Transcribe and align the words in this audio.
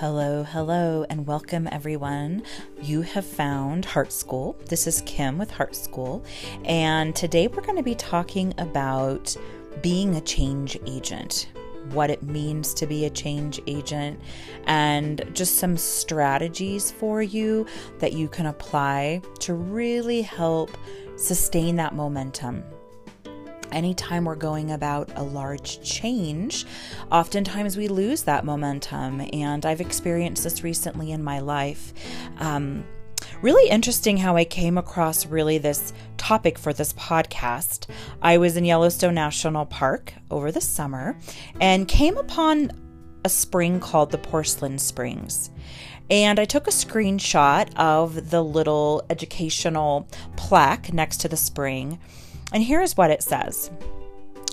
Hello, 0.00 0.44
hello, 0.44 1.04
and 1.10 1.26
welcome 1.26 1.68
everyone. 1.72 2.44
You 2.80 3.02
have 3.02 3.24
found 3.26 3.84
Heart 3.84 4.12
School. 4.12 4.56
This 4.66 4.86
is 4.86 5.02
Kim 5.06 5.38
with 5.38 5.50
Heart 5.50 5.74
School, 5.74 6.24
and 6.64 7.16
today 7.16 7.48
we're 7.48 7.64
going 7.64 7.78
to 7.78 7.82
be 7.82 7.96
talking 7.96 8.54
about 8.58 9.36
being 9.82 10.14
a 10.14 10.20
change 10.20 10.78
agent, 10.86 11.50
what 11.90 12.10
it 12.10 12.22
means 12.22 12.74
to 12.74 12.86
be 12.86 13.06
a 13.06 13.10
change 13.10 13.60
agent, 13.66 14.20
and 14.68 15.28
just 15.32 15.56
some 15.56 15.76
strategies 15.76 16.92
for 16.92 17.20
you 17.20 17.66
that 17.98 18.12
you 18.12 18.28
can 18.28 18.46
apply 18.46 19.20
to 19.40 19.54
really 19.54 20.22
help 20.22 20.78
sustain 21.16 21.74
that 21.74 21.96
momentum 21.96 22.62
anytime 23.72 24.24
we're 24.24 24.36
going 24.36 24.70
about 24.70 25.10
a 25.16 25.22
large 25.22 25.82
change, 25.82 26.66
oftentimes 27.10 27.76
we 27.76 27.88
lose 27.88 28.22
that 28.24 28.44
momentum. 28.44 29.22
And 29.32 29.64
I've 29.64 29.80
experienced 29.80 30.44
this 30.44 30.62
recently 30.62 31.12
in 31.12 31.22
my 31.22 31.40
life. 31.40 31.92
Um, 32.38 32.84
really 33.42 33.68
interesting 33.70 34.16
how 34.16 34.36
I 34.36 34.44
came 34.44 34.78
across 34.78 35.26
really 35.26 35.58
this 35.58 35.92
topic 36.16 36.58
for 36.58 36.72
this 36.72 36.92
podcast. 36.94 37.86
I 38.22 38.38
was 38.38 38.56
in 38.56 38.64
Yellowstone 38.64 39.14
National 39.14 39.66
Park 39.66 40.12
over 40.30 40.50
the 40.50 40.60
summer 40.60 41.18
and 41.60 41.88
came 41.88 42.16
upon 42.16 42.72
a 43.24 43.28
spring 43.28 43.80
called 43.80 44.10
the 44.10 44.18
Porcelain 44.18 44.78
Springs. 44.78 45.50
And 46.10 46.40
I 46.40 46.46
took 46.46 46.66
a 46.66 46.70
screenshot 46.70 47.74
of 47.76 48.30
the 48.30 48.42
little 48.42 49.04
educational 49.10 50.08
plaque 50.36 50.92
next 50.92 51.18
to 51.18 51.28
the 51.28 51.36
spring 51.36 51.98
and 52.52 52.62
here's 52.62 52.96
what 52.96 53.10
it 53.10 53.22
says 53.22 53.70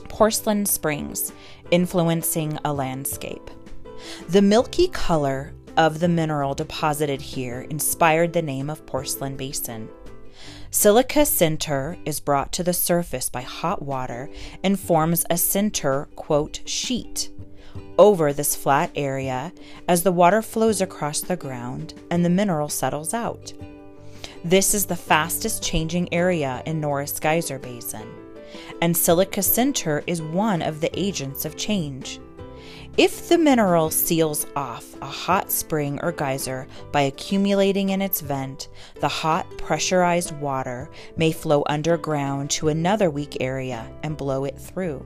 Porcelain 0.10 0.66
Springs, 0.66 1.32
influencing 1.72 2.58
a 2.64 2.74
landscape. 2.74 3.50
The 4.30 4.42
milky 4.42 4.88
color 4.88 5.54
of 5.78 6.00
the 6.00 6.08
mineral 6.08 6.54
deposited 6.54 7.22
here 7.22 7.62
inspired 7.70 8.34
the 8.34 8.42
name 8.42 8.70
of 8.70 8.86
Porcelain 8.86 9.36
Basin. 9.36 9.90
Silica 10.72 11.26
sinter 11.26 11.98
is 12.06 12.20
brought 12.20 12.52
to 12.54 12.64
the 12.64 12.74
surface 12.74 13.30
by 13.30 13.42
hot 13.42 13.82
water 13.82 14.30
and 14.64 14.80
forms 14.80 15.26
a 15.30 15.36
sinter, 15.36 16.08
quote, 16.16 16.62
sheet 16.66 17.30
over 17.98 18.34
this 18.34 18.56
flat 18.56 18.92
area 18.96 19.54
as 19.88 20.04
the 20.04 20.12
water 20.12 20.42
flows 20.42 20.82
across 20.82 21.22
the 21.22 21.38
ground 21.38 21.94
and 22.12 22.24
the 22.24 22.30
mineral 22.30 22.70
settles 22.70 23.14
out. 23.14 23.54
This 24.46 24.76
is 24.76 24.86
the 24.86 24.96
fastest 24.96 25.64
changing 25.64 26.14
area 26.14 26.62
in 26.68 26.80
Norris 26.80 27.20
Geyser 27.20 27.58
Basin, 27.58 28.08
and 28.80 28.96
silica 28.96 29.40
sinter 29.40 30.04
is 30.06 30.22
one 30.22 30.62
of 30.62 30.82
the 30.82 31.00
agents 31.00 31.46
of 31.46 31.58
change. 31.58 32.20
If 32.96 33.28
the 33.28 33.40
mineral 33.40 33.90
seals 33.90 34.46
off 34.56 34.86
a 35.02 35.08
hot 35.08 35.52
spring 35.52 36.00
or 36.04 36.12
geyser 36.12 36.68
by 36.92 37.02
accumulating 37.02 37.90
in 37.90 38.04
its 38.04 38.22
vent, 38.22 38.68
the 39.02 39.08
hot 39.08 39.48
pressurized 39.58 40.40
water 40.40 40.92
may 41.18 41.32
flow 41.32 41.64
underground 41.66 42.52
to 42.52 42.68
another 42.68 43.10
weak 43.10 43.38
area 43.40 43.92
and 44.04 44.16
blow 44.16 44.46
it 44.46 44.60
through. 44.60 45.04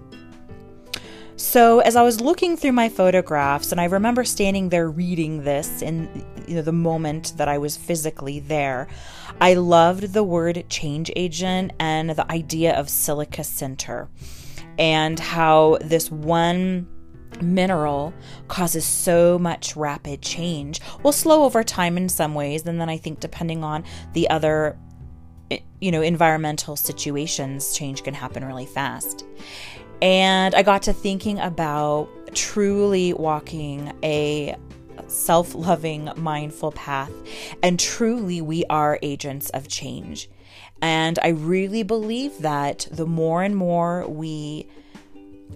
So 1.39 1.79
as 1.79 1.95
I 1.95 2.03
was 2.03 2.19
looking 2.19 2.57
through 2.57 2.73
my 2.73 2.89
photographs, 2.89 3.71
and 3.71 3.79
I 3.79 3.85
remember 3.85 4.25
standing 4.25 4.67
there 4.67 4.89
reading 4.89 5.45
this 5.45 5.81
in 5.81 6.25
you 6.45 6.55
know, 6.55 6.61
the 6.61 6.73
moment 6.73 7.31
that 7.37 7.47
I 7.47 7.57
was 7.57 7.77
physically 7.77 8.41
there, 8.41 8.89
I 9.39 9.53
loved 9.53 10.11
the 10.11 10.21
word 10.21 10.65
change 10.67 11.09
agent 11.15 11.71
and 11.79 12.09
the 12.09 12.29
idea 12.29 12.77
of 12.77 12.89
silica 12.89 13.43
sinter 13.43 14.09
and 14.77 15.17
how 15.17 15.77
this 15.79 16.11
one 16.11 16.85
mineral 17.41 18.13
causes 18.49 18.83
so 18.83 19.39
much 19.39 19.77
rapid 19.77 20.21
change. 20.21 20.81
Will 21.03 21.13
slow 21.13 21.45
over 21.45 21.63
time 21.63 21.95
in 21.95 22.09
some 22.09 22.35
ways, 22.35 22.65
and 22.65 22.81
then 22.81 22.89
I 22.89 22.97
think 22.97 23.21
depending 23.21 23.63
on 23.63 23.85
the 24.11 24.29
other 24.29 24.77
eh, 25.51 25.59
you 25.79 25.93
know 25.93 26.01
environmental 26.01 26.75
situations 26.75 27.73
change 27.73 28.03
can 28.03 28.13
happen 28.13 28.43
really 28.43 28.65
fast 28.65 29.23
and 30.01 30.55
I 30.55 30.63
got 30.63 30.83
to 30.83 30.93
thinking 30.93 31.39
about 31.39 32.09
truly 32.33 33.13
walking 33.13 33.93
a 34.03 34.55
self 35.07 35.55
loving, 35.55 36.09
mindful 36.15 36.71
path. 36.71 37.11
And 37.63 37.79
truly, 37.79 38.41
we 38.41 38.65
are 38.69 38.99
agents 39.01 39.49
of 39.51 39.67
change. 39.67 40.29
And 40.81 41.19
I 41.21 41.29
really 41.29 41.83
believe 41.83 42.39
that 42.39 42.87
the 42.91 43.05
more 43.05 43.43
and 43.43 43.55
more 43.55 44.07
we 44.07 44.67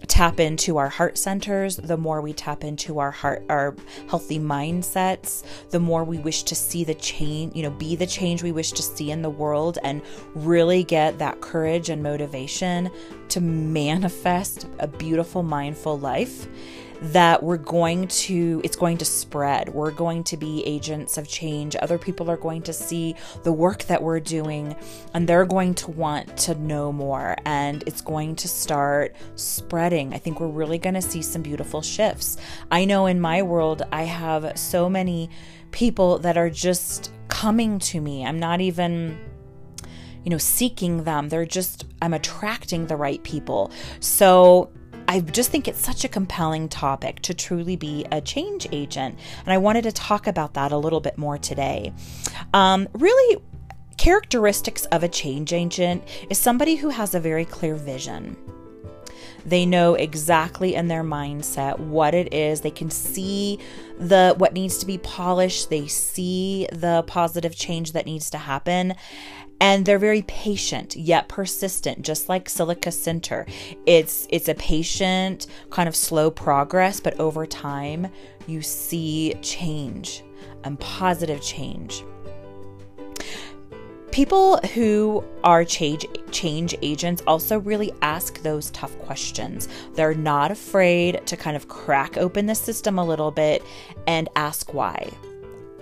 tap 0.07 0.39
into 0.39 0.77
our 0.77 0.89
heart 0.89 1.17
centers, 1.17 1.77
the 1.77 1.97
more 1.97 2.21
we 2.21 2.33
tap 2.33 2.63
into 2.63 2.99
our 2.99 3.11
heart 3.11 3.43
our 3.49 3.75
healthy 4.09 4.39
mindsets, 4.39 5.43
the 5.69 5.79
more 5.79 6.03
we 6.03 6.17
wish 6.19 6.43
to 6.43 6.55
see 6.55 6.83
the 6.83 6.95
change, 6.95 7.55
you 7.55 7.63
know, 7.63 7.69
be 7.71 7.95
the 7.95 8.07
change 8.07 8.43
we 8.43 8.51
wish 8.51 8.71
to 8.71 8.81
see 8.81 9.11
in 9.11 9.21
the 9.21 9.29
world 9.29 9.77
and 9.83 10.01
really 10.35 10.83
get 10.83 11.19
that 11.19 11.41
courage 11.41 11.89
and 11.89 12.03
motivation 12.03 12.89
to 13.29 13.41
manifest 13.41 14.67
a 14.79 14.87
beautiful 14.87 15.43
mindful 15.43 15.97
life 15.97 16.47
that 17.03 17.43
we're 17.43 17.57
going 17.57 18.07
to 18.07 18.61
it's 18.63 18.77
going 18.77 18.97
to 18.97 19.05
spread. 19.05 19.69
We're 19.69 19.91
going 19.91 20.23
to 20.25 20.37
be 20.37 20.63
agents 20.65 21.17
of 21.17 21.27
change. 21.27 21.75
Other 21.75 21.97
people 21.97 22.31
are 22.31 22.37
going 22.37 22.61
to 22.63 22.73
see 22.73 23.15
the 23.43 23.51
work 23.51 23.83
that 23.83 24.01
we're 24.01 24.21
doing 24.21 24.73
and 25.13 25.27
they're 25.27 25.45
going 25.45 25.73
to 25.75 25.91
want 25.91 26.37
to 26.37 26.55
know 26.55 26.93
more 26.93 27.35
and 27.45 27.83
it's 27.85 27.99
going 27.99 28.37
to 28.37 28.47
start 28.47 29.15
spreading. 29.35 30.13
I 30.13 30.17
think 30.17 30.39
we're 30.39 30.47
really 30.47 30.77
going 30.77 30.93
to 30.93 31.01
see 31.01 31.21
some 31.21 31.41
beautiful 31.41 31.81
shifts. 31.81 32.37
I 32.71 32.85
know 32.85 33.05
in 33.07 33.19
my 33.19 33.41
world 33.41 33.81
i 33.91 34.03
have 34.03 34.57
so 34.57 34.89
many 34.89 35.29
people 35.71 36.19
that 36.19 36.37
are 36.37 36.49
just 36.49 37.11
coming 37.27 37.79
to 37.79 37.99
me. 37.99 38.25
I'm 38.25 38.39
not 38.39 38.61
even 38.61 39.17
you 40.23 40.29
know 40.29 40.37
seeking 40.37 41.03
them. 41.03 41.27
They're 41.27 41.45
just 41.45 41.83
i'm 42.01 42.13
attracting 42.13 42.87
the 42.87 42.95
right 42.95 43.21
people. 43.23 43.71
So 43.99 44.71
I 45.13 45.19
just 45.19 45.51
think 45.51 45.67
it's 45.67 45.79
such 45.79 46.03
a 46.03 46.07
compelling 46.07 46.67
topic 46.67 47.21
to 47.21 47.35
truly 47.35 47.75
be 47.75 48.03
a 48.11 48.19
change 48.19 48.67
agent. 48.71 49.19
And 49.45 49.53
I 49.53 49.59
wanted 49.59 49.83
to 49.83 49.91
talk 49.91 50.25
about 50.25 50.55
that 50.55 50.71
a 50.71 50.77
little 50.77 51.01
bit 51.01 51.19
more 51.19 51.37
today. 51.37 51.93
Um, 52.51 52.89
really, 52.93 53.39
characteristics 53.95 54.85
of 54.85 55.03
a 55.03 55.07
change 55.07 55.53
agent 55.53 56.03
is 56.31 56.39
somebody 56.39 56.77
who 56.77 56.89
has 56.89 57.13
a 57.13 57.19
very 57.19 57.45
clear 57.45 57.75
vision. 57.75 58.35
They 59.45 59.67
know 59.67 59.93
exactly 59.93 60.73
in 60.73 60.87
their 60.87 61.03
mindset 61.03 61.77
what 61.77 62.15
it 62.15 62.33
is. 62.33 62.61
They 62.61 62.71
can 62.71 62.89
see 62.89 63.59
the 63.99 64.33
what 64.39 64.53
needs 64.53 64.79
to 64.79 64.87
be 64.87 64.97
polished. 64.97 65.69
They 65.69 65.85
see 65.85 66.67
the 66.71 67.03
positive 67.05 67.55
change 67.55 67.91
that 67.91 68.07
needs 68.07 68.31
to 68.31 68.39
happen 68.39 68.95
and 69.63 69.85
they're 69.85 69.97
very 69.97 70.23
patient 70.23 70.93
yet 70.97 71.29
persistent 71.29 72.01
just 72.01 72.27
like 72.27 72.49
silica 72.49 72.89
sinter. 72.89 73.49
It's 73.85 74.27
it's 74.29 74.49
a 74.49 74.55
patient 74.55 75.47
kind 75.69 75.87
of 75.87 75.95
slow 75.95 76.29
progress 76.29 76.99
but 76.99 77.17
over 77.17 77.45
time 77.45 78.09
you 78.45 78.61
see 78.61 79.35
change 79.41 80.21
and 80.65 80.77
positive 80.81 81.41
change. 81.41 82.03
People 84.11 84.57
who 84.73 85.23
are 85.45 85.63
change 85.63 86.05
change 86.31 86.75
agents 86.81 87.23
also 87.25 87.57
really 87.61 87.93
ask 88.01 88.41
those 88.41 88.69
tough 88.71 88.99
questions. 88.99 89.69
They're 89.93 90.13
not 90.13 90.51
afraid 90.51 91.25
to 91.25 91.37
kind 91.37 91.55
of 91.55 91.69
crack 91.69 92.17
open 92.17 92.47
the 92.47 92.55
system 92.55 92.99
a 92.99 93.05
little 93.05 93.31
bit 93.31 93.63
and 94.07 94.27
ask 94.35 94.73
why. 94.73 95.09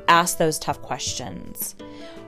Ask 0.07 0.37
those 0.37 0.59
tough 0.59 0.83
questions. 0.83 1.73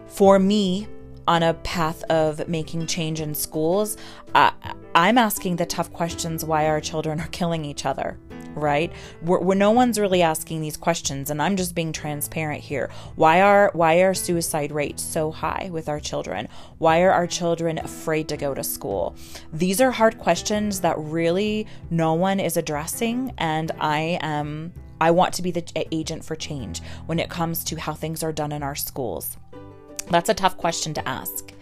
For 0.08 0.40
me 0.40 0.88
on 1.28 1.44
a 1.44 1.54
path 1.56 2.04
of 2.06 2.48
making 2.48 2.88
change 2.88 3.22
in 3.22 3.34
schools, 3.34 3.98
I'm 4.36 5.18
asking 5.18 5.58
the 5.58 5.66
tough 5.66 5.92
questions 5.94 6.46
why 6.46 6.68
our 6.68 6.82
children 6.82 7.20
are 7.20 7.28
killing 7.28 7.66
each 7.66 7.86
other 7.86 8.18
right? 8.56 8.92
We're, 9.22 9.40
we're, 9.40 9.56
no 9.56 9.72
one's 9.72 10.00
really 10.00 10.22
asking 10.22 10.62
these 10.62 10.78
questions 10.78 11.30
and 11.30 11.42
i'm 11.42 11.56
just 11.56 11.76
being 11.76 11.92
transparent 11.92 12.62
here. 12.62 12.90
Why 13.16 13.42
are 13.42 13.72
why 13.74 13.96
are 14.02 14.14
suicide 14.14 14.72
rates 14.72 15.02
so 15.02 15.32
high 15.32 15.70
with 15.72 15.90
our 15.90 16.00
children? 16.00 16.48
Why 16.78 17.02
are 17.02 17.12
our 17.12 17.28
children 17.28 17.78
afraid 17.80 18.28
to 18.30 18.38
go 18.38 18.54
to 18.54 18.64
school? 18.64 19.16
These 19.52 19.82
are 19.82 19.92
hard 19.92 20.18
questions 20.18 20.82
that 20.82 20.98
really 20.98 21.68
no 21.90 22.14
one 22.14 22.40
is 22.40 22.58
addressing 22.58 23.34
and 23.38 23.72
i 23.80 24.20
am 24.22 24.74
i 25.02 25.12
want 25.12 25.34
to 25.34 25.42
be 25.42 25.52
the 25.52 25.64
agent 25.92 26.24
for 26.24 26.36
change 26.36 26.82
when 27.06 27.20
it 27.20 27.30
comes 27.30 27.64
to 27.64 27.76
how 27.76 27.94
things 27.94 28.24
are 28.24 28.32
done 28.32 28.52
in 28.52 28.64
our 28.64 28.76
schools 28.76 29.38
That's 30.10 30.30
a 30.30 30.34
tough 30.34 30.58
question 30.58 30.94
to 30.96 31.08
ask. 31.08 31.54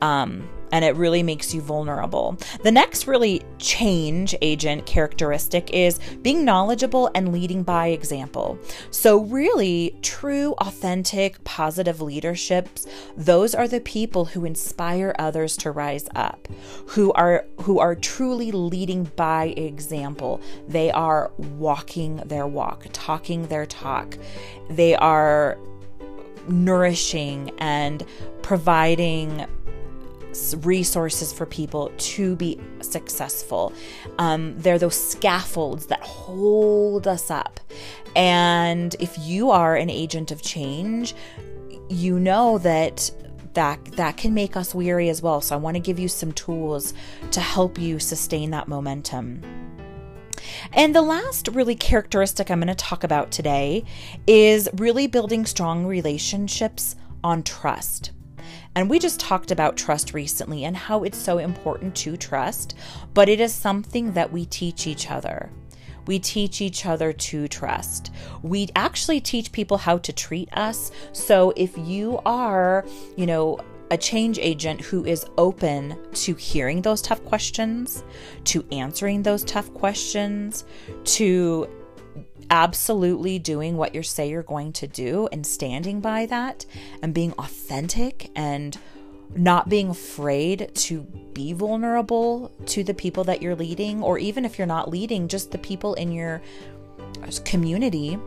Um, 0.00 0.48
and 0.70 0.84
it 0.84 0.96
really 0.96 1.22
makes 1.22 1.54
you 1.54 1.60
vulnerable. 1.60 2.36
The 2.62 2.70
next 2.70 3.06
really 3.06 3.42
change 3.58 4.34
agent 4.42 4.86
characteristic 4.86 5.70
is 5.72 5.98
being 6.22 6.44
knowledgeable 6.44 7.10
and 7.14 7.32
leading 7.32 7.62
by 7.62 7.88
example. 7.88 8.58
So, 8.90 9.22
really, 9.24 9.96
true, 10.02 10.54
authentic, 10.58 11.42
positive 11.44 12.00
leaderships, 12.00 12.86
those 13.16 13.54
are 13.54 13.68
the 13.68 13.80
people 13.80 14.26
who 14.26 14.44
inspire 14.44 15.14
others 15.18 15.56
to 15.58 15.70
rise 15.70 16.08
up, 16.14 16.48
who 16.88 17.12
are 17.14 17.46
who 17.62 17.78
are 17.78 17.94
truly 17.94 18.52
leading 18.52 19.04
by 19.16 19.46
example. 19.56 20.40
They 20.68 20.90
are 20.90 21.32
walking 21.38 22.16
their 22.26 22.46
walk, 22.46 22.86
talking 22.92 23.46
their 23.46 23.66
talk. 23.66 24.16
They 24.70 24.94
are 24.96 25.58
nourishing 26.48 27.50
and 27.58 28.04
providing 28.42 29.46
resources 30.58 31.32
for 31.32 31.46
people 31.46 31.92
to 31.98 32.36
be 32.36 32.60
successful. 32.80 33.72
Um, 34.18 34.58
they're 34.58 34.78
those 34.78 34.96
scaffolds 34.96 35.86
that 35.86 36.00
hold 36.00 37.08
us 37.08 37.30
up. 37.30 37.60
And 38.14 38.94
if 39.00 39.18
you 39.18 39.50
are 39.50 39.76
an 39.76 39.90
agent 39.90 40.30
of 40.30 40.42
change, 40.42 41.14
you 41.88 42.18
know 42.18 42.58
that 42.58 43.10
that 43.54 43.82
that 43.92 44.16
can 44.16 44.34
make 44.34 44.56
us 44.56 44.74
weary 44.74 45.08
as 45.08 45.22
well. 45.22 45.40
So 45.40 45.54
I 45.54 45.58
want 45.58 45.76
to 45.76 45.80
give 45.80 45.98
you 45.98 46.08
some 46.08 46.32
tools 46.32 46.94
to 47.30 47.40
help 47.40 47.78
you 47.78 47.98
sustain 47.98 48.50
that 48.50 48.68
momentum. 48.68 49.57
And 50.72 50.94
the 50.94 51.02
last 51.02 51.48
really 51.48 51.74
characteristic 51.74 52.50
I'm 52.50 52.60
going 52.60 52.68
to 52.68 52.74
talk 52.74 53.04
about 53.04 53.30
today 53.30 53.84
is 54.26 54.68
really 54.74 55.06
building 55.06 55.46
strong 55.46 55.86
relationships 55.86 56.96
on 57.24 57.42
trust. 57.42 58.12
And 58.74 58.88
we 58.88 58.98
just 58.98 59.18
talked 59.18 59.50
about 59.50 59.76
trust 59.76 60.14
recently 60.14 60.64
and 60.64 60.76
how 60.76 61.02
it's 61.02 61.18
so 61.18 61.38
important 61.38 61.96
to 61.96 62.16
trust, 62.16 62.74
but 63.14 63.28
it 63.28 63.40
is 63.40 63.52
something 63.52 64.12
that 64.12 64.30
we 64.30 64.44
teach 64.46 64.86
each 64.86 65.10
other. 65.10 65.50
We 66.06 66.18
teach 66.18 66.60
each 66.62 66.86
other 66.86 67.12
to 67.12 67.48
trust. 67.48 68.12
We 68.42 68.68
actually 68.76 69.20
teach 69.20 69.52
people 69.52 69.76
how 69.78 69.98
to 69.98 70.12
treat 70.12 70.48
us. 70.56 70.90
So 71.12 71.52
if 71.56 71.76
you 71.76 72.20
are, 72.24 72.86
you 73.16 73.26
know, 73.26 73.58
a 73.90 73.96
change 73.96 74.38
agent 74.38 74.80
who 74.80 75.04
is 75.04 75.24
open 75.38 75.98
to 76.12 76.34
hearing 76.34 76.82
those 76.82 77.00
tough 77.00 77.24
questions, 77.24 78.04
to 78.44 78.64
answering 78.70 79.22
those 79.22 79.44
tough 79.44 79.72
questions, 79.74 80.64
to 81.04 81.68
absolutely 82.50 83.38
doing 83.38 83.76
what 83.76 83.94
you 83.94 84.02
say 84.02 84.28
you're 84.28 84.42
going 84.42 84.72
to 84.72 84.86
do 84.86 85.28
and 85.32 85.46
standing 85.46 86.00
by 86.00 86.26
that 86.26 86.64
and 87.02 87.12
being 87.12 87.32
authentic 87.34 88.30
and 88.34 88.78
not 89.34 89.68
being 89.68 89.90
afraid 89.90 90.70
to 90.74 91.02
be 91.34 91.52
vulnerable 91.52 92.50
to 92.64 92.82
the 92.82 92.94
people 92.94 93.24
that 93.24 93.42
you're 93.42 93.54
leading, 93.54 94.02
or 94.02 94.18
even 94.18 94.44
if 94.46 94.58
you're 94.58 94.66
not 94.66 94.88
leading, 94.88 95.28
just 95.28 95.50
the 95.50 95.58
people 95.58 95.92
in 95.94 96.10
your 96.10 96.40
community. 97.44 98.18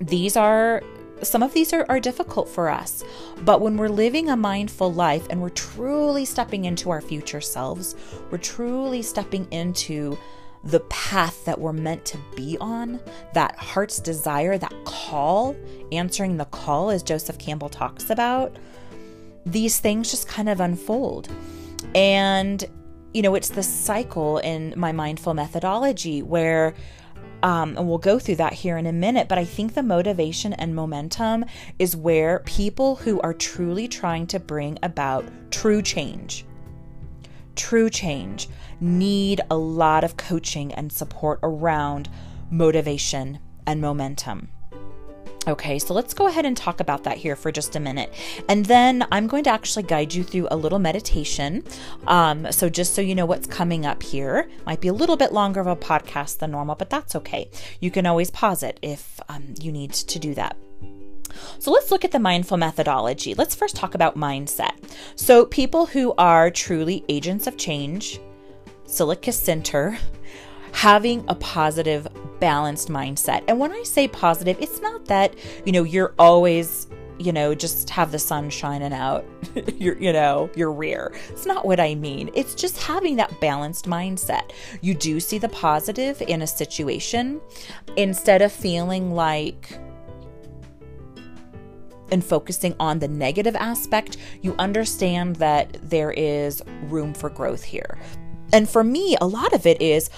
These 0.00 0.36
are 0.36 0.82
some 1.22 1.42
of 1.42 1.52
these 1.52 1.72
are, 1.72 1.84
are 1.88 2.00
difficult 2.00 2.48
for 2.48 2.68
us, 2.68 3.04
but 3.44 3.60
when 3.60 3.76
we're 3.76 3.88
living 3.88 4.28
a 4.28 4.36
mindful 4.36 4.92
life 4.92 5.26
and 5.30 5.40
we're 5.40 5.48
truly 5.50 6.24
stepping 6.24 6.64
into 6.64 6.90
our 6.90 7.00
future 7.00 7.40
selves, 7.40 7.96
we're 8.30 8.38
truly 8.38 9.02
stepping 9.02 9.46
into 9.50 10.16
the 10.64 10.80
path 10.80 11.44
that 11.44 11.58
we're 11.58 11.72
meant 11.72 12.04
to 12.04 12.18
be 12.36 12.56
on, 12.60 13.00
that 13.34 13.56
heart's 13.56 14.00
desire, 14.00 14.58
that 14.58 14.74
call, 14.84 15.56
answering 15.92 16.36
the 16.36 16.44
call, 16.46 16.90
as 16.90 17.02
Joseph 17.02 17.38
Campbell 17.38 17.68
talks 17.68 18.10
about, 18.10 18.56
these 19.46 19.78
things 19.78 20.10
just 20.10 20.28
kind 20.28 20.48
of 20.48 20.60
unfold. 20.60 21.28
And, 21.94 22.64
you 23.14 23.22
know, 23.22 23.34
it's 23.34 23.50
the 23.50 23.62
cycle 23.62 24.38
in 24.38 24.74
my 24.76 24.92
mindful 24.92 25.32
methodology 25.34 26.22
where 26.22 26.74
um, 27.42 27.76
and 27.76 27.88
we'll 27.88 27.98
go 27.98 28.18
through 28.18 28.36
that 28.36 28.52
here 28.52 28.76
in 28.76 28.86
a 28.86 28.92
minute, 28.92 29.28
but 29.28 29.38
I 29.38 29.44
think 29.44 29.74
the 29.74 29.82
motivation 29.82 30.52
and 30.52 30.74
momentum 30.74 31.44
is 31.78 31.96
where 31.96 32.40
people 32.40 32.96
who 32.96 33.20
are 33.20 33.34
truly 33.34 33.86
trying 33.86 34.26
to 34.28 34.40
bring 34.40 34.78
about 34.82 35.24
true 35.50 35.82
change, 35.82 36.44
true 37.54 37.90
change, 37.90 38.48
need 38.80 39.40
a 39.50 39.56
lot 39.56 40.04
of 40.04 40.16
coaching 40.16 40.72
and 40.74 40.92
support 40.92 41.38
around 41.42 42.08
motivation 42.50 43.38
and 43.66 43.80
momentum. 43.80 44.48
Okay, 45.48 45.78
so 45.78 45.94
let's 45.94 46.12
go 46.12 46.26
ahead 46.26 46.44
and 46.44 46.54
talk 46.54 46.78
about 46.78 47.04
that 47.04 47.16
here 47.16 47.34
for 47.34 47.50
just 47.50 47.74
a 47.74 47.80
minute. 47.80 48.12
And 48.50 48.66
then 48.66 49.06
I'm 49.10 49.26
going 49.26 49.44
to 49.44 49.50
actually 49.50 49.84
guide 49.84 50.12
you 50.12 50.22
through 50.22 50.46
a 50.50 50.56
little 50.56 50.78
meditation. 50.78 51.64
Um, 52.06 52.52
so, 52.52 52.68
just 52.68 52.94
so 52.94 53.00
you 53.00 53.14
know 53.14 53.24
what's 53.24 53.46
coming 53.46 53.86
up 53.86 54.02
here, 54.02 54.50
might 54.66 54.82
be 54.82 54.88
a 54.88 54.92
little 54.92 55.16
bit 55.16 55.32
longer 55.32 55.60
of 55.60 55.66
a 55.66 55.74
podcast 55.74 56.38
than 56.38 56.50
normal, 56.50 56.74
but 56.74 56.90
that's 56.90 57.16
okay. 57.16 57.50
You 57.80 57.90
can 57.90 58.04
always 58.04 58.30
pause 58.30 58.62
it 58.62 58.78
if 58.82 59.18
um, 59.30 59.54
you 59.58 59.72
need 59.72 59.94
to 59.94 60.18
do 60.18 60.34
that. 60.34 60.54
So 61.58 61.70
let's 61.70 61.90
look 61.90 62.04
at 62.04 62.12
the 62.12 62.18
mindful 62.18 62.58
methodology. 62.58 63.32
Let's 63.34 63.54
first 63.54 63.74
talk 63.74 63.94
about 63.94 64.18
mindset. 64.18 64.72
So, 65.16 65.46
people 65.46 65.86
who 65.86 66.12
are 66.18 66.50
truly 66.50 67.06
agents 67.08 67.46
of 67.46 67.56
change, 67.56 68.20
Silica 68.84 69.30
Sinter, 69.30 69.98
having 70.72 71.24
a 71.28 71.34
positive, 71.36 72.06
balanced 72.40 72.88
mindset. 72.88 73.44
And 73.48 73.58
when 73.58 73.72
I 73.72 73.82
say 73.82 74.08
positive, 74.08 74.56
it's 74.60 74.80
not 74.80 75.04
that, 75.06 75.34
you 75.64 75.72
know, 75.72 75.84
you're 75.84 76.14
always 76.18 76.88
you 77.18 77.32
know, 77.32 77.54
just 77.54 77.90
have 77.90 78.12
the 78.12 78.18
sun 78.18 78.48
shining 78.48 78.92
out 78.92 79.24
your, 79.76 79.98
you 79.98 80.12
know, 80.12 80.48
your 80.54 80.72
rear. 80.72 81.12
It's 81.30 81.46
not 81.46 81.66
what 81.66 81.80
I 81.80 81.94
mean. 81.94 82.30
It's 82.34 82.54
just 82.54 82.80
having 82.80 83.16
that 83.16 83.40
balanced 83.40 83.86
mindset. 83.86 84.52
You 84.80 84.94
do 84.94 85.18
see 85.18 85.38
the 85.38 85.48
positive 85.48 86.22
in 86.22 86.42
a 86.42 86.46
situation 86.46 87.40
instead 87.96 88.40
of 88.40 88.52
feeling 88.52 89.12
like 89.12 89.78
and 92.10 92.24
focusing 92.24 92.74
on 92.80 92.98
the 93.00 93.08
negative 93.08 93.56
aspect, 93.56 94.16
you 94.40 94.54
understand 94.58 95.36
that 95.36 95.76
there 95.82 96.12
is 96.12 96.62
room 96.84 97.12
for 97.12 97.28
growth 97.28 97.62
here. 97.62 97.98
And 98.52 98.68
for 98.68 98.82
me, 98.82 99.16
a 99.20 99.26
lot 99.26 99.52
of 99.52 99.66
it 99.66 99.82
is 99.82 100.08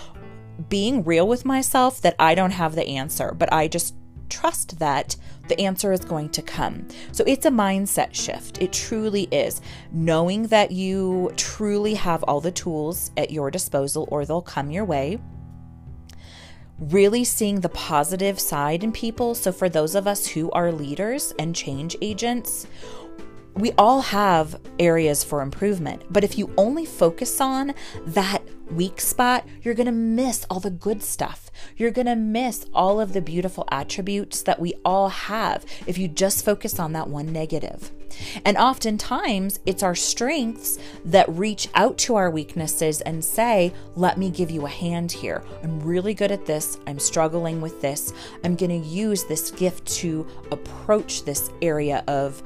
being 0.68 1.04
real 1.04 1.26
with 1.26 1.44
myself 1.44 2.00
that 2.02 2.16
I 2.18 2.34
don't 2.34 2.50
have 2.50 2.74
the 2.74 2.86
answer, 2.86 3.32
but 3.32 3.52
I 3.52 3.68
just 3.68 3.94
trust 4.28 4.78
that 4.78 5.16
the 5.48 5.60
answer 5.60 5.92
is 5.92 6.00
going 6.00 6.30
to 6.30 6.42
come. 6.42 6.86
So 7.12 7.24
it's 7.26 7.44
a 7.44 7.50
mindset 7.50 8.14
shift. 8.14 8.62
It 8.62 8.72
truly 8.72 9.24
is. 9.32 9.60
Knowing 9.92 10.44
that 10.44 10.70
you 10.70 11.32
truly 11.36 11.94
have 11.94 12.22
all 12.22 12.40
the 12.40 12.52
tools 12.52 13.10
at 13.16 13.30
your 13.30 13.50
disposal 13.50 14.08
or 14.10 14.24
they'll 14.24 14.40
come 14.40 14.70
your 14.70 14.84
way. 14.84 15.18
Really 16.78 17.24
seeing 17.24 17.60
the 17.60 17.68
positive 17.68 18.40
side 18.40 18.82
in 18.82 18.92
people. 18.92 19.34
So, 19.34 19.52
for 19.52 19.68
those 19.68 19.94
of 19.94 20.06
us 20.06 20.26
who 20.26 20.50
are 20.52 20.72
leaders 20.72 21.34
and 21.38 21.54
change 21.54 21.94
agents, 22.00 22.66
we 23.60 23.72
all 23.72 24.00
have 24.00 24.60
areas 24.78 25.24
for 25.24 25.42
improvement, 25.42 26.02
but 26.10 26.24
if 26.24 26.38
you 26.38 26.52
only 26.56 26.84
focus 26.86 27.40
on 27.40 27.74
that 28.06 28.42
weak 28.70 29.00
spot, 29.00 29.46
you're 29.62 29.74
going 29.74 29.86
to 29.86 29.92
miss 29.92 30.46
all 30.48 30.60
the 30.60 30.70
good 30.70 31.02
stuff. 31.02 31.50
You're 31.76 31.90
going 31.90 32.06
to 32.06 32.16
miss 32.16 32.66
all 32.72 33.00
of 33.00 33.12
the 33.12 33.20
beautiful 33.20 33.66
attributes 33.70 34.42
that 34.42 34.60
we 34.60 34.74
all 34.84 35.08
have 35.08 35.64
if 35.86 35.98
you 35.98 36.08
just 36.08 36.44
focus 36.44 36.78
on 36.78 36.92
that 36.92 37.08
one 37.08 37.32
negative. 37.32 37.90
And 38.44 38.56
oftentimes, 38.56 39.60
it's 39.66 39.82
our 39.82 39.94
strengths 39.94 40.78
that 41.04 41.28
reach 41.28 41.68
out 41.74 41.96
to 41.98 42.16
our 42.16 42.30
weaknesses 42.30 43.00
and 43.02 43.24
say, 43.24 43.72
Let 43.94 44.18
me 44.18 44.30
give 44.30 44.50
you 44.50 44.66
a 44.66 44.70
hand 44.70 45.12
here. 45.12 45.44
I'm 45.62 45.80
really 45.80 46.14
good 46.14 46.32
at 46.32 46.46
this. 46.46 46.78
I'm 46.86 46.98
struggling 46.98 47.60
with 47.60 47.80
this. 47.80 48.12
I'm 48.44 48.56
going 48.56 48.82
to 48.82 48.88
use 48.88 49.24
this 49.24 49.50
gift 49.52 49.86
to 49.98 50.26
approach 50.50 51.24
this 51.24 51.50
area 51.62 52.04
of 52.08 52.42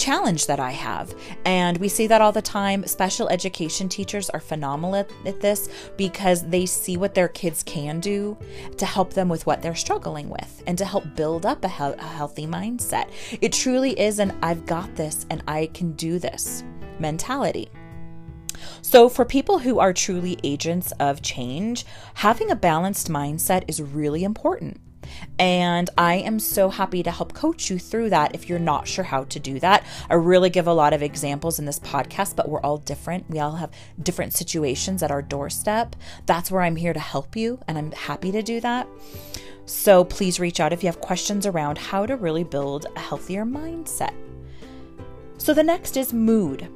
challenge 0.00 0.46
that 0.46 0.58
I 0.58 0.70
have. 0.70 1.14
And 1.44 1.78
we 1.78 1.88
see 1.88 2.06
that 2.08 2.20
all 2.20 2.32
the 2.32 2.42
time. 2.42 2.86
Special 2.86 3.28
education 3.28 3.88
teachers 3.88 4.30
are 4.30 4.40
phenomenal 4.40 4.96
at, 4.96 5.10
at 5.26 5.40
this 5.40 5.68
because 5.96 6.48
they 6.48 6.66
see 6.66 6.96
what 6.96 7.14
their 7.14 7.28
kids 7.28 7.62
can 7.62 8.00
do 8.00 8.36
to 8.78 8.86
help 8.86 9.12
them 9.12 9.28
with 9.28 9.46
what 9.46 9.62
they're 9.62 9.74
struggling 9.74 10.28
with 10.28 10.62
and 10.66 10.76
to 10.78 10.84
help 10.84 11.04
build 11.14 11.46
up 11.46 11.64
a, 11.64 11.68
he- 11.68 11.84
a 11.84 12.02
healthy 12.02 12.46
mindset. 12.46 13.10
It 13.40 13.52
truly 13.52 13.98
is 13.98 14.18
an 14.18 14.36
I've 14.42 14.66
got 14.66 14.96
this 14.96 15.26
and 15.30 15.42
I 15.46 15.66
can 15.66 15.92
do 15.92 16.18
this 16.18 16.64
mentality. 16.98 17.68
So, 18.82 19.08
for 19.08 19.24
people 19.24 19.58
who 19.58 19.78
are 19.78 19.92
truly 19.92 20.38
agents 20.42 20.92
of 21.00 21.22
change, 21.22 21.86
having 22.14 22.50
a 22.50 22.56
balanced 22.56 23.08
mindset 23.08 23.64
is 23.68 23.80
really 23.80 24.24
important. 24.24 24.80
And 25.38 25.90
I 25.96 26.14
am 26.14 26.38
so 26.38 26.68
happy 26.68 27.02
to 27.02 27.10
help 27.10 27.32
coach 27.32 27.70
you 27.70 27.78
through 27.78 28.10
that 28.10 28.34
if 28.34 28.48
you're 28.48 28.58
not 28.58 28.86
sure 28.86 29.04
how 29.04 29.24
to 29.24 29.38
do 29.38 29.58
that. 29.60 29.84
I 30.08 30.14
really 30.14 30.50
give 30.50 30.66
a 30.66 30.72
lot 30.72 30.92
of 30.92 31.02
examples 31.02 31.58
in 31.58 31.64
this 31.64 31.78
podcast, 31.80 32.36
but 32.36 32.48
we're 32.48 32.60
all 32.60 32.78
different. 32.78 33.28
We 33.30 33.38
all 33.38 33.56
have 33.56 33.70
different 34.02 34.32
situations 34.32 35.02
at 35.02 35.10
our 35.10 35.22
doorstep. 35.22 35.96
That's 36.26 36.50
where 36.50 36.62
I'm 36.62 36.76
here 36.76 36.92
to 36.92 37.00
help 37.00 37.36
you, 37.36 37.58
and 37.66 37.78
I'm 37.78 37.92
happy 37.92 38.32
to 38.32 38.42
do 38.42 38.60
that. 38.60 38.86
So 39.66 40.04
please 40.04 40.40
reach 40.40 40.58
out 40.58 40.72
if 40.72 40.82
you 40.82 40.88
have 40.88 41.00
questions 41.00 41.46
around 41.46 41.78
how 41.78 42.04
to 42.04 42.16
really 42.16 42.44
build 42.44 42.86
a 42.96 43.00
healthier 43.00 43.44
mindset. 43.44 44.14
So 45.38 45.54
the 45.54 45.62
next 45.62 45.96
is 45.96 46.12
mood. 46.12 46.68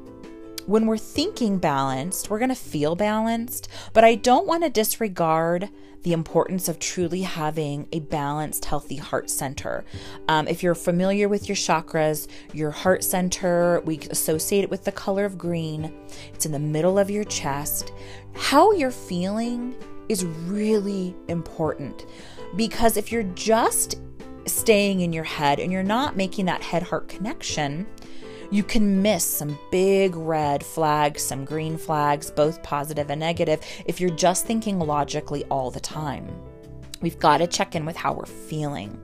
When 0.67 0.87
we're 0.87 0.97
thinking 0.97 1.59
balanced, 1.59 2.31
we're 2.31 2.39
going 2.39 2.49
to 2.49 2.55
feel 2.55 2.97
balanced, 2.97 3.69
but 3.93 4.05
I 4.05 4.15
don't 4.15 4.47
want 4.47 4.63
to 4.63 4.71
disregard 4.71 5.69
the 6.05 6.13
importance 6.13 6.69
of 6.69 6.79
truly 6.79 7.23
having 7.23 7.89
a 7.91 8.01
balanced, 8.01 8.67
healthy 8.67 8.97
heart 8.97 9.29
center. 9.29 9.85
Um, 10.29 10.47
if 10.47 10.63
you're 10.63 10.75
familiar 10.75 11.29
with 11.29 11.49
your 11.49 11.57
chakras, 11.57 12.29
your 12.53 12.71
heart 12.71 13.03
center, 13.03 13.81
we 13.85 13.99
associate 14.11 14.65
it 14.65 14.71
with 14.71 14.85
the 14.85 14.93
color 14.93 15.25
of 15.25 15.37
green. 15.37 15.93
It's 16.33 16.47
in 16.47 16.53
the 16.53 16.59
middle 16.59 16.99
of 16.99 17.11
your 17.11 17.25
chest. 17.25 17.93
How 18.35 18.73
you're 18.73 18.91
feeling 18.91 19.75
is 20.11 20.25
really 20.25 21.17
important 21.29 22.05
because 22.55 22.99
if 22.99 23.11
you're 23.11 23.23
just 23.35 23.97
staying 24.47 25.01
in 25.01 25.13
your 25.13 25.25
head 25.25 25.59
and 25.59 25.73
you're 25.73 25.83
not 25.83 26.17
making 26.17 26.45
that 26.45 26.63
head 26.63 26.83
heart 26.83 27.09
connection, 27.09 27.87
you 28.55 28.63
can 28.63 29.03
miss 29.03 29.25
some 29.25 29.59
big 29.73 30.15
red 30.15 30.65
flags, 30.65 31.23
some 31.23 31.45
green 31.45 31.77
flags, 31.77 32.31
both 32.31 32.63
positive 32.63 33.11
and 33.11 33.19
negative, 33.19 33.61
if 33.85 34.01
you're 34.01 34.11
just 34.11 34.47
thinking 34.47 34.79
logically 34.79 35.45
all 35.47 35.73
the 35.73 35.81
time. 35.81 36.29
We've 37.01 37.19
got 37.19 37.39
to 37.39 37.49
check 37.49 37.75
in 37.75 37.85
with 37.85 37.97
how 37.97 38.13
we're 38.13 38.27
feeling. 38.27 38.97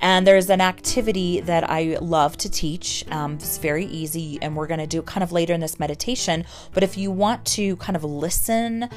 And 0.00 0.26
there's 0.26 0.50
an 0.50 0.60
activity 0.60 1.38
that 1.42 1.70
I 1.70 1.98
love 2.00 2.36
to 2.38 2.50
teach. 2.50 3.04
Um, 3.12 3.34
it's 3.34 3.58
very 3.58 3.86
easy, 3.86 4.40
and 4.42 4.56
we're 4.56 4.66
going 4.66 4.80
to 4.80 4.88
do 4.88 4.98
it 4.98 5.06
kind 5.06 5.22
of 5.22 5.30
later 5.30 5.54
in 5.54 5.60
this 5.60 5.78
meditation. 5.78 6.44
But 6.72 6.82
if 6.82 6.98
you 6.98 7.12
want 7.12 7.44
to 7.46 7.76
kind 7.76 7.94
of 7.94 8.02
listen, 8.02 8.90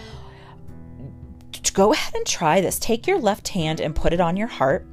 go 1.76 1.94
ahead 1.94 2.16
and 2.16 2.26
try 2.26 2.62
this. 2.62 2.80
Take 2.80 3.06
your 3.06 3.20
left 3.20 3.50
hand 3.50 3.80
and 3.80 3.96
put 3.96 4.12
it 4.12 4.20
on 4.20 4.38
your 4.38 4.48
heart 4.48 4.88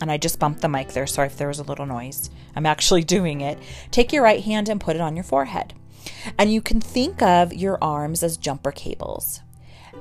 and 0.00 0.10
I 0.10 0.16
just 0.16 0.38
bumped 0.38 0.60
the 0.60 0.68
mic 0.68 0.88
there. 0.88 1.06
Sorry 1.06 1.26
if 1.26 1.36
there 1.36 1.48
was 1.48 1.58
a 1.58 1.64
little 1.64 1.86
noise. 1.86 2.30
I'm 2.54 2.66
actually 2.66 3.04
doing 3.04 3.40
it. 3.40 3.58
Take 3.90 4.12
your 4.12 4.22
right 4.22 4.42
hand 4.42 4.68
and 4.68 4.80
put 4.80 4.96
it 4.96 5.02
on 5.02 5.16
your 5.16 5.24
forehead. 5.24 5.74
And 6.38 6.52
you 6.52 6.60
can 6.60 6.80
think 6.80 7.20
of 7.22 7.52
your 7.52 7.78
arms 7.82 8.22
as 8.22 8.36
jumper 8.36 8.72
cables. 8.72 9.40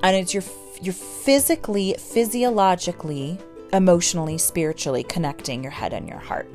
And 0.03 0.15
it's 0.15 0.33
your 0.33 0.43
you're 0.81 0.93
physically, 0.93 1.95
physiologically, 1.97 3.39
emotionally, 3.73 4.37
spiritually 4.37 5.03
connecting 5.03 5.63
your 5.63 5.71
head 5.71 5.93
and 5.93 6.07
your 6.07 6.19
heart. 6.19 6.47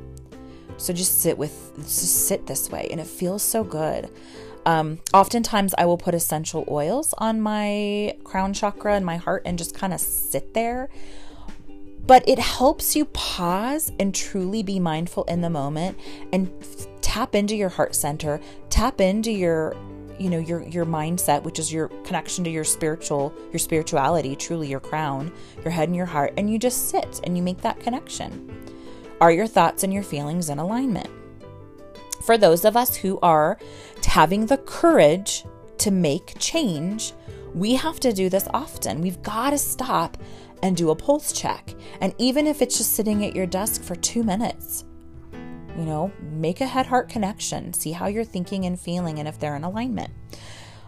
So 0.77 0.93
just 0.93 1.21
sit 1.21 1.37
with 1.37 1.73
just 1.77 2.27
sit 2.27 2.47
this 2.47 2.69
way 2.69 2.87
and 2.89 2.99
it 2.99 3.07
feels 3.07 3.43
so 3.43 3.63
good. 3.63 4.09
Um, 4.65 4.99
oftentimes 5.13 5.75
I 5.77 5.85
will 5.85 5.97
put 5.97 6.15
essential 6.15 6.63
oils 6.69 7.13
on 7.17 7.41
my 7.41 8.15
crown 8.23 8.53
chakra 8.53 8.95
and 8.95 9.05
my 9.05 9.17
heart 9.17 9.43
and 9.45 9.57
just 9.57 9.75
kind 9.75 9.93
of 9.93 9.99
sit 9.99 10.53
there 10.53 10.89
but 12.05 12.27
it 12.27 12.39
helps 12.39 12.95
you 12.95 13.05
pause 13.05 13.91
and 13.99 14.13
truly 14.13 14.61
be 14.61 14.79
mindful 14.79 15.23
in 15.25 15.41
the 15.41 15.49
moment 15.49 15.97
and 16.31 16.51
tap 17.01 17.35
into 17.35 17.55
your 17.55 17.69
heart 17.69 17.95
center, 17.95 18.39
tap 18.69 18.99
into 18.99 19.31
your 19.31 19.75
you 20.19 20.29
know 20.29 20.37
your 20.37 20.61
your 20.67 20.85
mindset 20.85 21.41
which 21.41 21.57
is 21.57 21.73
your 21.73 21.87
connection 22.03 22.43
to 22.43 22.49
your 22.49 22.63
spiritual 22.63 23.33
your 23.51 23.57
spirituality 23.57 24.35
truly 24.35 24.67
your 24.67 24.79
crown 24.79 25.33
your 25.63 25.71
head 25.71 25.89
and 25.89 25.95
your 25.95 26.05
heart 26.05 26.31
and 26.37 26.51
you 26.51 26.59
just 26.59 26.89
sit 26.89 27.19
and 27.23 27.35
you 27.35 27.41
make 27.41 27.61
that 27.61 27.79
connection. 27.79 28.49
Are 29.19 29.31
your 29.31 29.47
thoughts 29.47 29.83
and 29.83 29.93
your 29.93 30.03
feelings 30.03 30.49
in 30.49 30.59
alignment? 30.59 31.09
For 32.23 32.37
those 32.37 32.63
of 32.63 32.77
us 32.77 32.95
who 32.95 33.19
are 33.21 33.57
having 34.05 34.45
the 34.45 34.57
courage 34.57 35.45
to 35.79 35.89
make 35.89 36.35
change 36.37 37.13
we 37.53 37.75
have 37.75 37.99
to 38.01 38.11
do 38.11 38.29
this 38.29 38.47
often. 38.53 39.01
We've 39.01 39.21
got 39.21 39.51
to 39.51 39.57
stop 39.57 40.17
and 40.63 40.77
do 40.77 40.89
a 40.89 40.95
pulse 40.95 41.33
check. 41.33 41.75
And 42.01 42.15
even 42.17 42.47
if 42.47 42.61
it's 42.61 42.77
just 42.77 42.93
sitting 42.93 43.23
at 43.25 43.35
your 43.35 43.45
desk 43.45 43.83
for 43.83 43.95
two 43.95 44.23
minutes, 44.23 44.85
you 45.77 45.83
know, 45.83 46.11
make 46.21 46.61
a 46.61 46.65
head 46.65 46.85
heart 46.85 47.09
connection, 47.09 47.73
see 47.73 47.91
how 47.91 48.07
you're 48.07 48.23
thinking 48.23 48.65
and 48.65 48.79
feeling, 48.79 49.19
and 49.19 49.27
if 49.27 49.37
they're 49.37 49.57
in 49.57 49.65
alignment. 49.65 50.11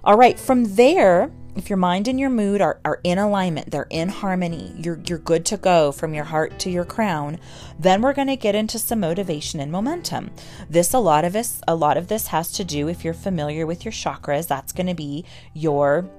All 0.04 0.18
right, 0.18 0.40
from 0.40 0.76
there, 0.76 1.30
if 1.56 1.70
your 1.70 1.78
mind 1.78 2.08
and 2.08 2.20
your 2.20 2.30
mood 2.30 2.62
are, 2.62 2.80
are 2.86 3.02
in 3.04 3.18
alignment, 3.18 3.72
they're 3.72 3.88
in 3.90 4.08
harmony, 4.08 4.74
you're, 4.78 5.02
you're 5.08 5.18
good 5.18 5.46
to 5.48 5.58
go 5.58 5.92
from 5.92 6.14
your 6.14 6.26
heart 6.26 6.58
to 6.60 6.70
your 6.70 6.86
crown, 6.86 7.38
then 7.78 8.02
we're 8.02 8.14
going 8.14 8.28
to 8.28 8.36
get 8.36 8.56
into 8.56 8.80
some 8.80 9.02
motivation 9.02 9.60
and 9.60 9.72
momentum. 9.72 10.32
This, 10.70 10.94
a 10.94 11.00
lot 11.00 11.26
of 11.26 11.34
this, 11.34 11.62
a 11.68 11.76
lot 11.76 11.98
of 11.98 12.08
this 12.08 12.28
has 12.28 12.52
to 12.54 12.64
do, 12.64 12.88
if 12.88 13.04
you're 13.04 13.14
familiar 13.14 13.66
with 13.66 13.84
your 13.84 13.92
chakras, 13.92 14.48
that's 14.48 14.72
going 14.72 14.88
to 14.88 14.94
be 14.94 15.26
your 15.54 16.10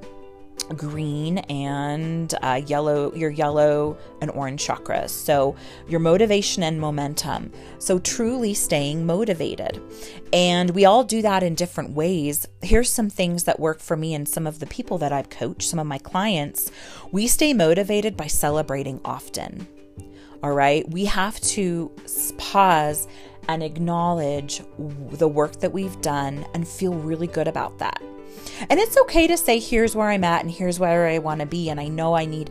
green 0.76 1.38
and 1.38 2.34
uh, 2.42 2.60
yellow, 2.66 3.14
your 3.14 3.30
yellow 3.30 3.96
and 4.20 4.30
orange 4.30 4.66
chakras. 4.66 5.10
So, 5.10 5.56
your 5.88 6.00
motivation 6.00 6.62
and 6.62 6.80
momentum. 6.80 7.52
So, 7.78 7.98
truly 7.98 8.54
staying 8.54 9.06
motivated. 9.06 9.80
And 10.32 10.70
we 10.70 10.84
all 10.84 11.04
do 11.04 11.22
that 11.22 11.42
in 11.42 11.54
different 11.54 11.90
ways. 11.90 12.46
Here's 12.62 12.92
some 12.92 13.10
things 13.10 13.44
that 13.44 13.60
work 13.60 13.80
for 13.80 13.96
me 13.96 14.14
and 14.14 14.28
some 14.28 14.46
of 14.46 14.58
the 14.58 14.66
people 14.66 14.98
that 14.98 15.12
I've 15.12 15.30
coached, 15.30 15.68
some 15.68 15.78
of 15.78 15.86
my 15.86 15.98
clients. 15.98 16.70
We 17.12 17.26
stay 17.26 17.52
motivated 17.52 18.16
by 18.16 18.26
celebrating 18.26 19.00
often. 19.04 19.68
All 20.42 20.52
right. 20.52 20.88
We 20.90 21.06
have 21.06 21.40
to 21.40 21.90
pause 22.38 23.08
and 23.48 23.62
acknowledge 23.62 24.60
the 25.12 25.28
work 25.28 25.60
that 25.60 25.72
we've 25.72 26.00
done 26.00 26.44
and 26.54 26.66
feel 26.66 26.94
really 26.94 27.26
good 27.26 27.48
about 27.48 27.78
that. 27.78 28.02
And 28.68 28.80
it's 28.80 28.96
okay 28.98 29.26
to 29.26 29.36
say, 29.36 29.58
here's 29.58 29.94
where 29.94 30.08
I'm 30.08 30.24
at 30.24 30.42
and 30.42 30.50
here's 30.50 30.78
where 30.78 31.06
I 31.06 31.18
want 31.18 31.40
to 31.40 31.46
be. 31.46 31.70
And 31.70 31.80
I 31.80 31.88
know 31.88 32.14
I 32.14 32.24
need 32.24 32.50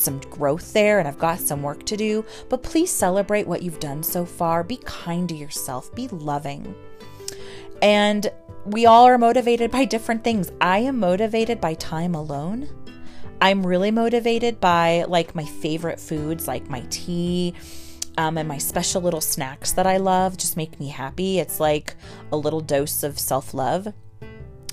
some 0.00 0.20
growth 0.30 0.72
there 0.72 0.98
and 0.98 1.06
I've 1.06 1.18
got 1.18 1.40
some 1.40 1.62
work 1.62 1.84
to 1.86 1.96
do, 1.96 2.24
but 2.48 2.62
please 2.62 2.90
celebrate 2.90 3.46
what 3.46 3.62
you've 3.62 3.80
done 3.80 4.02
so 4.02 4.24
far. 4.24 4.64
Be 4.64 4.78
kind 4.84 5.28
to 5.28 5.34
yourself, 5.34 5.94
be 5.94 6.08
loving. 6.08 6.74
And 7.82 8.30
we 8.64 8.86
all 8.86 9.06
are 9.06 9.18
motivated 9.18 9.70
by 9.70 9.84
different 9.84 10.24
things. 10.24 10.50
I 10.60 10.78
am 10.78 10.98
motivated 10.98 11.60
by 11.60 11.74
time 11.74 12.14
alone. 12.14 12.68
I'm 13.40 13.66
really 13.66 13.90
motivated 13.90 14.60
by 14.60 15.04
like 15.08 15.34
my 15.34 15.44
favorite 15.44 15.98
foods, 15.98 16.46
like 16.46 16.68
my 16.68 16.84
tea. 16.90 17.54
Um, 18.18 18.36
and 18.36 18.48
my 18.48 18.58
special 18.58 19.00
little 19.00 19.20
snacks 19.20 19.72
that 19.72 19.86
I 19.86 19.96
love 19.96 20.36
just 20.36 20.56
make 20.56 20.78
me 20.78 20.88
happy. 20.88 21.38
It's 21.38 21.58
like 21.58 21.94
a 22.32 22.36
little 22.36 22.60
dose 22.60 23.02
of 23.02 23.18
self 23.18 23.54
love. 23.54 23.94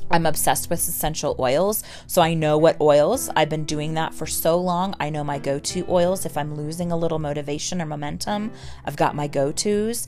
I'm 0.10 0.26
obsessed 0.26 0.70
with 0.70 0.80
essential 0.80 1.36
oils, 1.40 1.84
so 2.08 2.22
I 2.22 2.34
know 2.34 2.58
what 2.58 2.80
oils. 2.80 3.30
I've 3.36 3.50
been 3.50 3.66
doing 3.66 3.94
that 3.96 4.14
for 4.14 4.26
so 4.26 4.58
long. 4.58 4.96
I 5.00 5.10
know 5.10 5.24
my 5.24 5.40
go 5.40 5.60
to 5.60 5.86
oils. 5.90 6.26
If 6.26 6.38
I'm 6.38 6.56
losing 6.56 6.92
a 6.92 6.98
little 6.98 7.20
motivation 7.20 7.82
or 7.82 7.86
momentum, 7.86 8.52
I've 8.86 8.96
got 8.96 9.16
my 9.16 9.28
go 9.28 9.52
tos. 9.52 10.08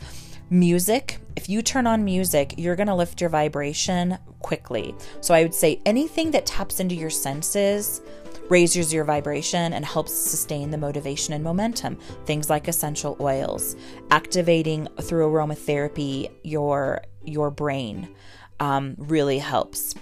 Music, 0.50 1.20
if 1.36 1.48
you 1.48 1.62
turn 1.62 1.86
on 1.86 2.04
music, 2.04 2.56
you're 2.58 2.76
going 2.76 2.88
to 2.88 2.96
lift 2.96 3.22
your 3.22 3.30
vibration 3.30 4.18
quickly. 4.40 4.96
So 5.22 5.34
I 5.34 5.44
would 5.44 5.54
say 5.54 5.80
anything 5.86 6.32
that 6.32 6.46
taps 6.46 6.80
into 6.80 6.96
your 6.96 7.12
senses 7.12 8.02
raises 8.50 8.92
your 8.92 9.04
vibration 9.04 9.74
and 9.74 9.86
helps 9.86 10.14
sustain 10.14 10.72
the 10.72 10.78
motivation 10.78 11.34
and 11.34 11.44
momentum. 11.44 11.98
Things 12.26 12.50
like 12.50 12.68
essential 12.68 13.16
oils, 13.20 13.76
activating 14.10 14.88
through 15.02 15.32
aromatherapy 15.32 16.32
your 16.44 17.02
your 17.24 17.52
brain 17.52 18.10
um, 18.60 18.96
really 18.98 19.40
helps. 19.40 19.96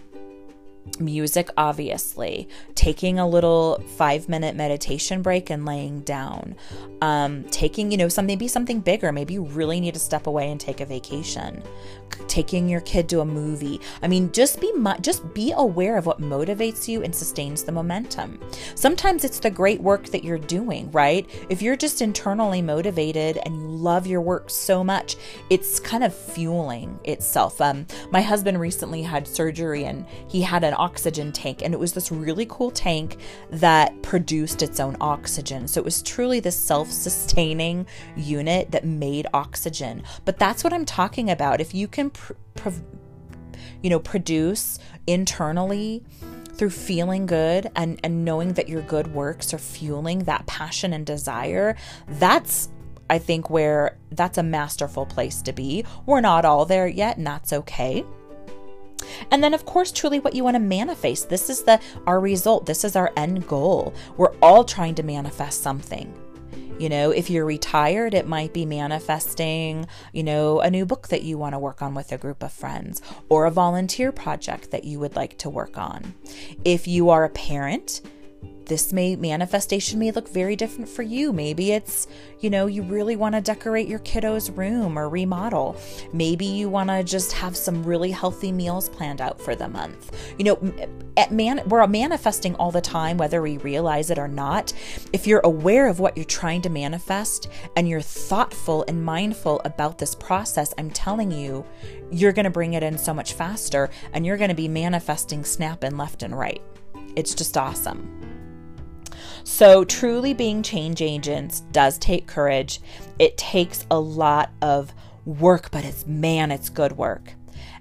Music, 1.00 1.50
obviously, 1.58 2.50
taking 2.75 3.20
a 3.20 3.27
little 3.27 3.84
five 3.98 4.27
minute 4.27 4.56
meditation 4.56 5.22
break 5.22 5.50
and 5.50 5.65
laying 5.65 6.01
down, 6.01 6.56
um, 7.01 7.44
taking, 7.46 7.91
you 7.91 7.98
know, 7.98 8.10
maybe 8.24 8.48
something 8.48 8.79
bigger. 8.79 9.12
Maybe 9.12 9.36
you 9.36 9.44
really 9.44 9.79
need 9.79 9.94
to 9.94 10.00
step 10.00 10.27
away 10.27 10.50
and 10.50 10.60
take 10.60 10.82
a 10.82 10.86
vacation. 10.86 11.62
Taking 12.27 12.67
your 12.67 12.82
kid 12.82 13.08
to 13.10 13.22
a 13.22 13.25
movie. 13.25 13.79
I 14.01 14.08
mean, 14.08 14.32
just 14.32 14.60
be 14.60 14.72
just 15.01 15.34
be 15.34 15.53
aware 15.56 15.98
of 15.98 16.06
what 16.06 16.20
motivates 16.20 16.88
you 16.88 17.03
and 17.03 17.13
sustains 17.13 17.63
the 17.63 17.72
momentum. 17.72 18.39
Sometimes 18.75 19.24
it's 19.24 19.39
the 19.39 19.51
great 19.51 19.79
work 19.79 20.08
that 20.08 20.24
you're 20.24 20.38
doing, 20.38 20.89
right? 20.91 21.29
If 21.50 21.62
you're 21.62 21.75
just 21.75 22.01
internally 22.01 22.62
motivated 22.62 23.39
and 23.46 23.56
you 23.56 23.67
love 23.67 24.08
your 24.08 24.22
work 24.22 24.50
so 24.50 24.84
much, 24.84 25.15
it's 25.50 25.79
kind 25.79 26.03
of 26.03 26.15
fueling 26.15 27.00
itself. 27.03 27.62
Um, 27.62 27.86
my 28.12 28.22
husband 28.22 28.60
recently 28.60 29.03
had 29.03 29.27
surgery 29.27 29.86
and 29.86 30.06
he 30.27 30.41
had 30.41 30.63
an 30.63 30.74
oxygen 30.77 31.31
tank, 31.31 31.62
and 31.63 31.74
it 31.74 31.79
was 31.79 31.93
this 31.93 32.12
really 32.12 32.46
cool 32.50 32.72
tank 32.72 33.17
that 33.51 34.01
produced 34.01 34.62
its 34.62 34.79
own 34.79 34.96
oxygen. 35.01 35.67
So 35.67 35.79
it 35.81 35.86
was 35.86 36.01
truly 36.01 36.39
this 36.39 36.55
self 36.55 36.91
sustaining 36.91 37.86
unit 38.15 38.72
that 38.72 38.86
made 38.86 39.27
oxygen. 39.34 40.03
But 40.25 40.39
that's 40.39 40.63
what 40.63 40.74
I'm 40.74 40.86
talking 40.86 41.29
about. 41.29 41.62
If 41.62 41.74
you 41.74 41.88
can, 41.88 42.10
pr- 42.10 42.34
pr- 42.55 42.69
you 43.81 43.89
know, 43.89 44.00
produce 44.00 44.79
internally 45.05 46.03
through 46.53 46.72
feeling 46.72 47.25
good 47.25 47.69
and, 47.75 48.00
and 48.03 48.25
knowing 48.25 48.53
that 48.53 48.67
your 48.67 48.81
good 48.84 49.13
works 49.13 49.53
are 49.53 49.60
fueling 49.60 50.19
that 50.19 50.46
passion 50.48 50.93
and 50.93 51.05
desire, 51.05 51.75
that's 52.07 52.69
I 53.10 53.19
think 53.19 53.50
where 53.50 53.98
that's 54.12 54.38
a 54.38 54.43
masterful 54.43 55.05
place 55.05 55.41
to 55.43 55.53
be. 55.53 55.86
We're 56.05 56.22
not 56.22 56.46
all 56.46 56.65
there 56.65 56.88
yet, 56.88 57.17
and 57.17 57.25
that's 57.25 57.53
okay. 57.53 58.03
And 59.32 59.44
then 59.44 59.54
of 59.54 59.66
course 59.66 59.92
truly 59.92 60.20
what 60.20 60.36
you 60.36 60.44
want 60.44 60.56
to 60.56 60.60
manifest. 60.60 61.30
This 61.30 61.50
is 61.50 61.63
the 61.63 61.80
our 62.06 62.20
result. 62.20 62.66
This 62.66 62.84
is 62.84 62.96
our 62.96 63.12
end 63.16 63.48
goal. 63.48 63.94
We're 64.18 64.36
all 64.42 64.63
trying 64.63 64.96
to 64.96 65.04
manifest 65.04 65.62
something. 65.62 66.13
You 66.80 66.89
know, 66.89 67.10
if 67.10 67.32
you're 67.32 67.46
retired, 67.46 68.13
it 68.13 68.27
might 68.27 68.54
be 68.54 68.63
manifesting, 68.63 69.88
you 70.13 70.22
know, 70.22 70.60
a 70.60 70.70
new 70.70 70.86
book 70.86 71.08
that 71.08 71.24
you 71.24 71.36
want 71.36 71.54
to 71.54 71.60
work 71.60 71.82
on 71.82 71.96
with 71.96 72.12
a 72.12 72.20
group 72.20 72.44
of 72.44 72.51
friends 72.51 73.01
or 73.30 73.48
a 73.48 73.51
volunteer 73.51 74.12
project 74.12 74.70
that 74.70 74.84
you 74.84 75.00
would 75.00 75.16
like 75.16 75.39
to 75.39 75.50
work 75.50 75.75
on. 75.75 76.13
If 76.63 76.88
you 76.88 77.10
are 77.10 77.24
a 77.24 77.30
parent, 77.30 78.01
this 78.68 78.92
may 78.94 79.16
manifestation 79.16 80.00
may 80.00 80.12
look 80.12 80.30
very 80.30 80.56
different 80.56 80.90
for 80.90 81.04
you. 81.04 81.32
Maybe 81.32 81.72
it's, 81.72 82.08
you 82.40 82.50
know, 82.50 82.68
you 82.68 82.84
really 82.84 83.16
want 83.16 83.36
to 83.36 83.42
decorate 83.42 83.88
your 83.88 84.00
kiddo's 84.00 84.50
room 84.50 84.98
or 84.98 85.10
remodel. 85.10 85.78
Maybe 86.14 86.46
you 86.46 86.70
want 86.70 86.90
to 86.90 87.04
just 87.04 87.32
have 87.34 87.56
some 87.56 87.84
really 87.84 88.12
healthy 88.12 88.52
meals 88.52 88.90
planned 88.90 89.22
out 89.22 89.42
for 89.42 89.56
the 89.56 89.68
month. 89.68 90.12
You 90.38 90.46
know, 90.46 90.74
at 91.16 91.32
man 91.32 91.62
we're 91.68 91.86
manifesting 91.88 92.56
all 92.56 92.72
the 92.72 92.82
time 92.82 93.18
whether 93.18 93.42
we 93.42 93.58
realize 93.58 94.10
it 94.10 94.20
or 94.20 94.28
not. 94.28 94.74
If 95.14 95.26
you're 95.26 95.42
aware 95.44 95.88
of 95.88 96.00
what 96.00 96.16
you're 96.16 96.26
trying 96.26 96.62
to 96.64 96.70
manifest 96.70 97.50
and 97.76 97.88
you're 97.88 98.02
thoughtful 98.02 98.86
and 98.88 99.04
mindful 99.04 99.62
about 99.66 99.98
this 99.98 100.14
process, 100.14 100.74
I'm 100.78 100.92
telling 100.92 101.32
you, 101.32 101.66
you're 102.12 102.34
going 102.34 102.46
to 102.46 102.50
bring 102.50 102.74
it 102.74 102.84
in 102.84 102.98
so 102.98 103.14
much 103.14 103.34
faster 103.34 103.90
and 104.14 104.26
you're 104.26 104.38
going 104.38 104.50
to 104.50 104.56
be 104.56 104.68
manifesting 104.68 105.44
snapping 105.44 105.98
left 105.98 106.24
and 106.24 106.38
right. 106.38 106.62
It's 107.16 107.34
just 107.34 107.58
awesome. 107.58 108.26
So, 109.50 109.86
truly 109.86 110.34
being 110.34 110.62
change 110.62 111.01
agents 111.01 111.62
does 111.72 111.98
take 111.98 112.27
courage. 112.27 112.82
It 113.18 113.38
takes 113.38 113.88
a 113.89 113.98
lot 113.98 114.51
of 114.62 114.94
work, 115.25 115.72
but 115.72 115.86
it's 115.86 116.06
man, 116.06 116.51
it's 116.51 116.68
good 116.68 116.92
work. 116.92 117.32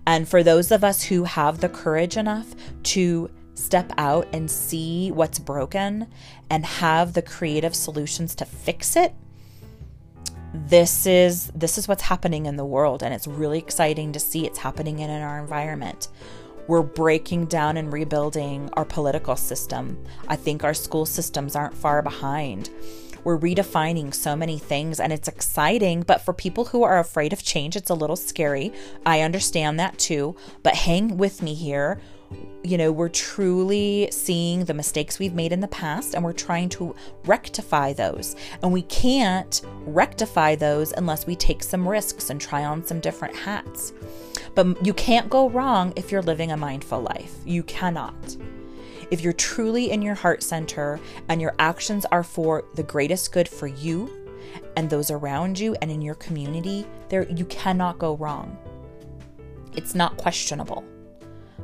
And 0.06 0.28
for 0.28 0.44
those 0.44 0.70
of 0.70 0.84
us 0.84 1.02
who 1.02 1.24
have 1.24 1.60
the 1.60 1.68
courage 1.68 2.16
enough 2.16 2.46
to 2.84 3.28
step 3.54 3.92
out 3.98 4.28
and 4.32 4.48
see 4.48 5.10
what's 5.10 5.40
broken 5.40 6.06
and 6.50 6.64
have 6.64 7.14
the 7.14 7.22
creative 7.22 7.74
solutions 7.74 8.36
to 8.36 8.44
fix 8.44 8.94
it, 8.94 9.12
this 10.54 11.04
is 11.04 11.48
this 11.48 11.78
is 11.78 11.88
what's 11.88 12.02
happening 12.04 12.46
in 12.46 12.56
the 12.56 12.64
world 12.64 13.02
and 13.02 13.12
it's 13.12 13.26
really 13.26 13.58
exciting 13.58 14.12
to 14.12 14.20
see 14.20 14.46
it's 14.46 14.58
happening 14.58 15.00
in 15.00 15.10
our 15.10 15.38
environment 15.38 16.08
we're 16.68 16.82
breaking 16.82 17.46
down 17.46 17.76
and 17.76 17.92
rebuilding 17.92 18.70
our 18.74 18.84
political 18.84 19.36
system. 19.36 19.98
I 20.28 20.36
think 20.36 20.64
our 20.64 20.74
school 20.74 21.06
systems 21.06 21.54
aren't 21.54 21.74
far 21.74 22.02
behind. 22.02 22.70
We're 23.24 23.38
redefining 23.38 24.14
so 24.14 24.36
many 24.36 24.56
things 24.56 25.00
and 25.00 25.12
it's 25.12 25.26
exciting, 25.26 26.02
but 26.02 26.20
for 26.20 26.32
people 26.32 26.66
who 26.66 26.84
are 26.84 27.00
afraid 27.00 27.32
of 27.32 27.42
change, 27.42 27.74
it's 27.74 27.90
a 27.90 27.94
little 27.94 28.14
scary. 28.14 28.72
I 29.04 29.22
understand 29.22 29.80
that 29.80 29.98
too, 29.98 30.36
but 30.62 30.76
hang 30.76 31.16
with 31.16 31.42
me 31.42 31.54
here. 31.54 32.00
You 32.62 32.78
know, 32.78 32.92
we're 32.92 33.08
truly 33.08 34.08
seeing 34.12 34.64
the 34.64 34.74
mistakes 34.74 35.18
we've 35.18 35.34
made 35.34 35.52
in 35.52 35.58
the 35.60 35.68
past 35.68 36.14
and 36.14 36.24
we're 36.24 36.32
trying 36.32 36.68
to 36.70 36.94
rectify 37.24 37.92
those. 37.92 38.36
And 38.62 38.72
we 38.72 38.82
can't 38.82 39.60
rectify 39.80 40.54
those 40.54 40.92
unless 40.92 41.26
we 41.26 41.34
take 41.34 41.64
some 41.64 41.88
risks 41.88 42.30
and 42.30 42.40
try 42.40 42.64
on 42.64 42.84
some 42.84 43.00
different 43.00 43.34
hats. 43.34 43.92
But 44.56 44.84
you 44.84 44.94
can't 44.94 45.30
go 45.30 45.50
wrong 45.50 45.92
if 45.96 46.10
you're 46.10 46.22
living 46.22 46.50
a 46.50 46.56
mindful 46.56 47.02
life. 47.02 47.34
You 47.44 47.62
cannot. 47.62 48.36
If 49.10 49.20
you're 49.20 49.34
truly 49.34 49.90
in 49.90 50.00
your 50.02 50.14
heart 50.14 50.42
center 50.42 50.98
and 51.28 51.40
your 51.40 51.54
actions 51.58 52.06
are 52.06 52.24
for 52.24 52.64
the 52.74 52.82
greatest 52.82 53.32
good 53.32 53.48
for 53.48 53.66
you 53.66 54.10
and 54.76 54.88
those 54.88 55.10
around 55.10 55.58
you 55.58 55.76
and 55.82 55.90
in 55.90 56.00
your 56.00 56.14
community, 56.14 56.86
there 57.10 57.30
you 57.30 57.44
cannot 57.44 57.98
go 57.98 58.16
wrong. 58.16 58.56
It's 59.76 59.94
not 59.94 60.16
questionable. 60.16 60.82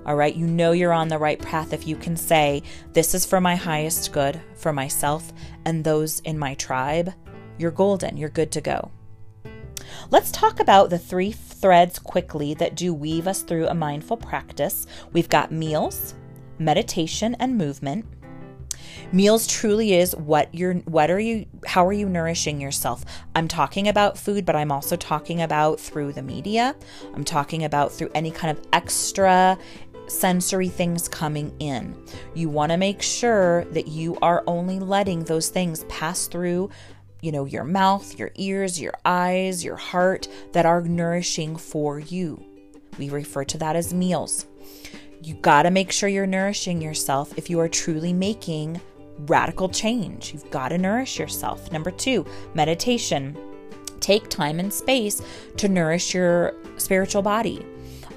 All 0.05 0.17
right, 0.17 0.35
you 0.35 0.47
know 0.47 0.73
you're 0.73 0.93
on 0.93 1.09
the 1.09 1.19
right 1.19 1.41
path 1.41 1.73
if 1.73 1.87
you 1.87 1.97
can 1.97 2.17
say, 2.17 2.63
This 2.93 3.15
is 3.15 3.25
for 3.25 3.41
my 3.41 3.57
highest 3.57 4.13
good, 4.13 4.39
for 4.55 4.73
myself 4.73 5.33
and 5.65 5.83
those 5.83 6.21
in 6.21 6.39
my 6.39 6.55
tribe. 6.55 7.15
You're 7.57 7.71
golden, 7.71 8.19
you're 8.19 8.29
good 8.29 8.53
to 8.53 8.61
go. 8.61 8.91
Let's 10.11 10.31
talk 10.31 10.61
about 10.61 10.91
the 10.91 10.99
three 10.99 11.33
threads 11.33 11.99
quickly 11.99 12.55
that 12.55 12.75
do 12.75 12.93
weave 12.93 13.27
us 13.27 13.43
through 13.43 13.69
a 13.69 13.75
mindful 13.75 14.17
practice. 14.17 14.87
We've 15.13 15.29
got 15.29 15.53
meals, 15.53 16.15
meditation, 16.59 17.37
and 17.39 17.57
movement. 17.57 18.05
Meals 19.13 19.47
truly 19.47 19.95
is 19.95 20.17
what 20.17 20.55
you're 20.55 20.75
what 20.75 21.11
are 21.11 21.21
you 21.21 21.47
how 21.67 21.87
are 21.87 21.93
you 21.93 22.09
nourishing 22.09 22.61
yourself? 22.61 23.05
I'm 23.35 23.47
talking 23.47 23.89
about 23.89 24.19
food, 24.19 24.45
but 24.47 24.57
I'm 24.57 24.73
also 24.73 24.97
talking 24.97 25.43
about 25.43 25.79
through 25.79 26.15
the 26.15 26.23
media. 26.23 26.75
I'm 27.15 27.25
talking 27.25 27.65
about 27.65 27.93
through 27.93 28.11
any 28.15 28.31
kind 28.31 28.57
of 28.57 28.65
extra 28.73 29.59
sensory 30.09 30.69
things 30.69 31.09
coming 31.09 31.55
in. 31.59 31.97
You 32.35 32.49
want 32.49 32.73
to 32.73 32.79
make 32.79 33.03
sure 33.03 33.65
that 33.67 33.89
you 33.89 34.17
are 34.23 34.45
only 34.47 34.79
letting 34.79 35.25
those 35.25 35.49
things 35.49 35.85
pass 35.85 36.27
through 36.27 36.71
you 37.23 37.33
know, 37.33 37.47
your 37.47 37.65
mouth, 37.65 38.19
your 38.19 38.33
ears, 38.35 38.81
your 38.81 38.95
eyes, 39.05 39.65
your 39.65 39.77
heart 39.77 40.29
that 40.53 40.67
are 40.67 40.83
nourishing 40.83 41.57
for 41.57 41.99
you. 41.99 42.45
We 42.99 43.09
refer 43.09 43.45
to 43.45 43.59
that 43.59 43.77
as 43.77 43.95
meals. 43.95 44.47
You 45.23 45.35
got 45.35 45.63
to 45.63 45.71
make 45.71 45.93
sure 45.93 46.09
you're 46.09 46.27
nourishing 46.27 46.83
yourself 46.83 47.39
if 47.39 47.49
you 47.49 47.61
are 47.61 47.69
truly 47.69 48.13
making 48.13 48.81
radical 49.21 49.69
change. 49.69 50.33
You've 50.33 50.51
got 50.51 50.71
to 50.71 50.79
nourish 50.79 51.19
yourself. 51.19 51.71
Number 51.71 51.93
two, 51.93 52.27
meditation. 52.55 53.39
Take 54.01 54.29
time 54.29 54.59
and 54.59 54.73
space 54.73 55.23
to 55.59 55.69
nourish 55.69 56.13
your 56.13 56.55
spiritual 56.77 57.23
body. 57.23 57.65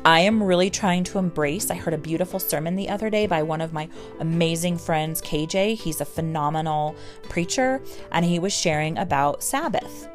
I 0.05 0.19
am 0.19 0.43
really 0.43 0.69
trying 0.69 1.03
to 1.05 1.17
embrace. 1.17 1.71
I 1.71 1.75
heard 1.75 1.95
a 1.95 1.97
beautiful 1.97 2.39
sermon 2.39 2.75
the 2.75 2.89
other 2.89 3.09
day 3.09 3.25
by 3.25 3.41
one 3.41 3.59
of 3.59 3.73
my 3.73 3.89
amazing 4.19 4.77
friends, 4.77 5.19
KJ. 5.19 5.77
He's 5.77 5.99
a 5.99 6.05
phenomenal 6.05 6.95
preacher, 7.23 7.81
and 8.11 8.23
he 8.23 8.37
was 8.37 8.53
sharing 8.53 8.99
about 8.99 9.41
Sabbath. 9.41 10.07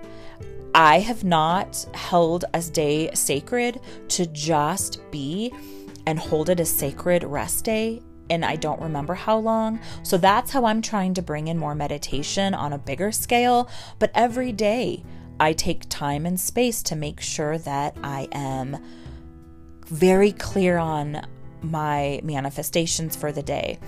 I 0.76 1.00
have 1.00 1.24
not 1.24 1.84
held 1.92 2.44
a 2.54 2.62
day 2.62 3.10
sacred 3.14 3.80
to 4.10 4.26
just 4.26 5.00
be 5.10 5.52
and 6.06 6.20
hold 6.20 6.50
it 6.50 6.60
as 6.60 6.70
sacred 6.70 7.24
rest 7.24 7.64
day 7.64 8.00
and 8.30 8.44
I 8.44 8.54
don't 8.54 8.80
remember 8.80 9.14
how 9.14 9.38
long. 9.38 9.80
So 10.04 10.16
that's 10.16 10.52
how 10.52 10.64
I'm 10.64 10.80
trying 10.80 11.14
to 11.14 11.22
bring 11.22 11.48
in 11.48 11.58
more 11.58 11.74
meditation 11.74 12.54
on 12.54 12.72
a 12.72 12.78
bigger 12.78 13.10
scale. 13.10 13.68
But 13.98 14.12
every 14.14 14.52
day 14.52 15.02
I 15.40 15.52
take 15.52 15.88
time 15.88 16.26
and 16.26 16.38
space 16.38 16.80
to 16.84 16.94
make 16.94 17.20
sure 17.20 17.58
that 17.58 17.96
I 18.04 18.28
am 18.30 18.78
very 19.90 20.32
clear 20.32 20.78
on 20.78 21.26
my 21.62 22.20
manifestations 22.22 23.16
for 23.16 23.32
the 23.32 23.42
day. 23.42 23.78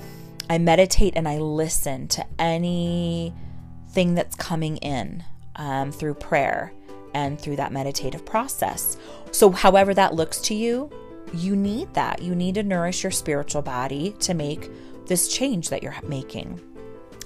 I 0.50 0.58
meditate 0.58 1.14
and 1.16 1.26
I 1.26 1.38
listen 1.38 2.08
to 2.08 2.26
anything 2.38 4.14
that's 4.14 4.36
coming 4.36 4.76
in 4.78 5.24
um, 5.56 5.92
through 5.92 6.14
prayer 6.14 6.72
and 7.14 7.40
through 7.40 7.56
that 7.56 7.72
meditative 7.72 8.26
process. 8.26 8.96
So, 9.30 9.50
however 9.50 9.94
that 9.94 10.14
looks 10.14 10.40
to 10.42 10.54
you, 10.54 10.90
you 11.32 11.56
need 11.56 11.94
that. 11.94 12.20
You 12.20 12.34
need 12.34 12.56
to 12.56 12.62
nourish 12.62 13.02
your 13.02 13.12
spiritual 13.12 13.62
body 13.62 14.14
to 14.20 14.34
make 14.34 14.68
this 15.06 15.28
change 15.28 15.70
that 15.70 15.82
you're 15.82 15.96
making. 16.06 16.60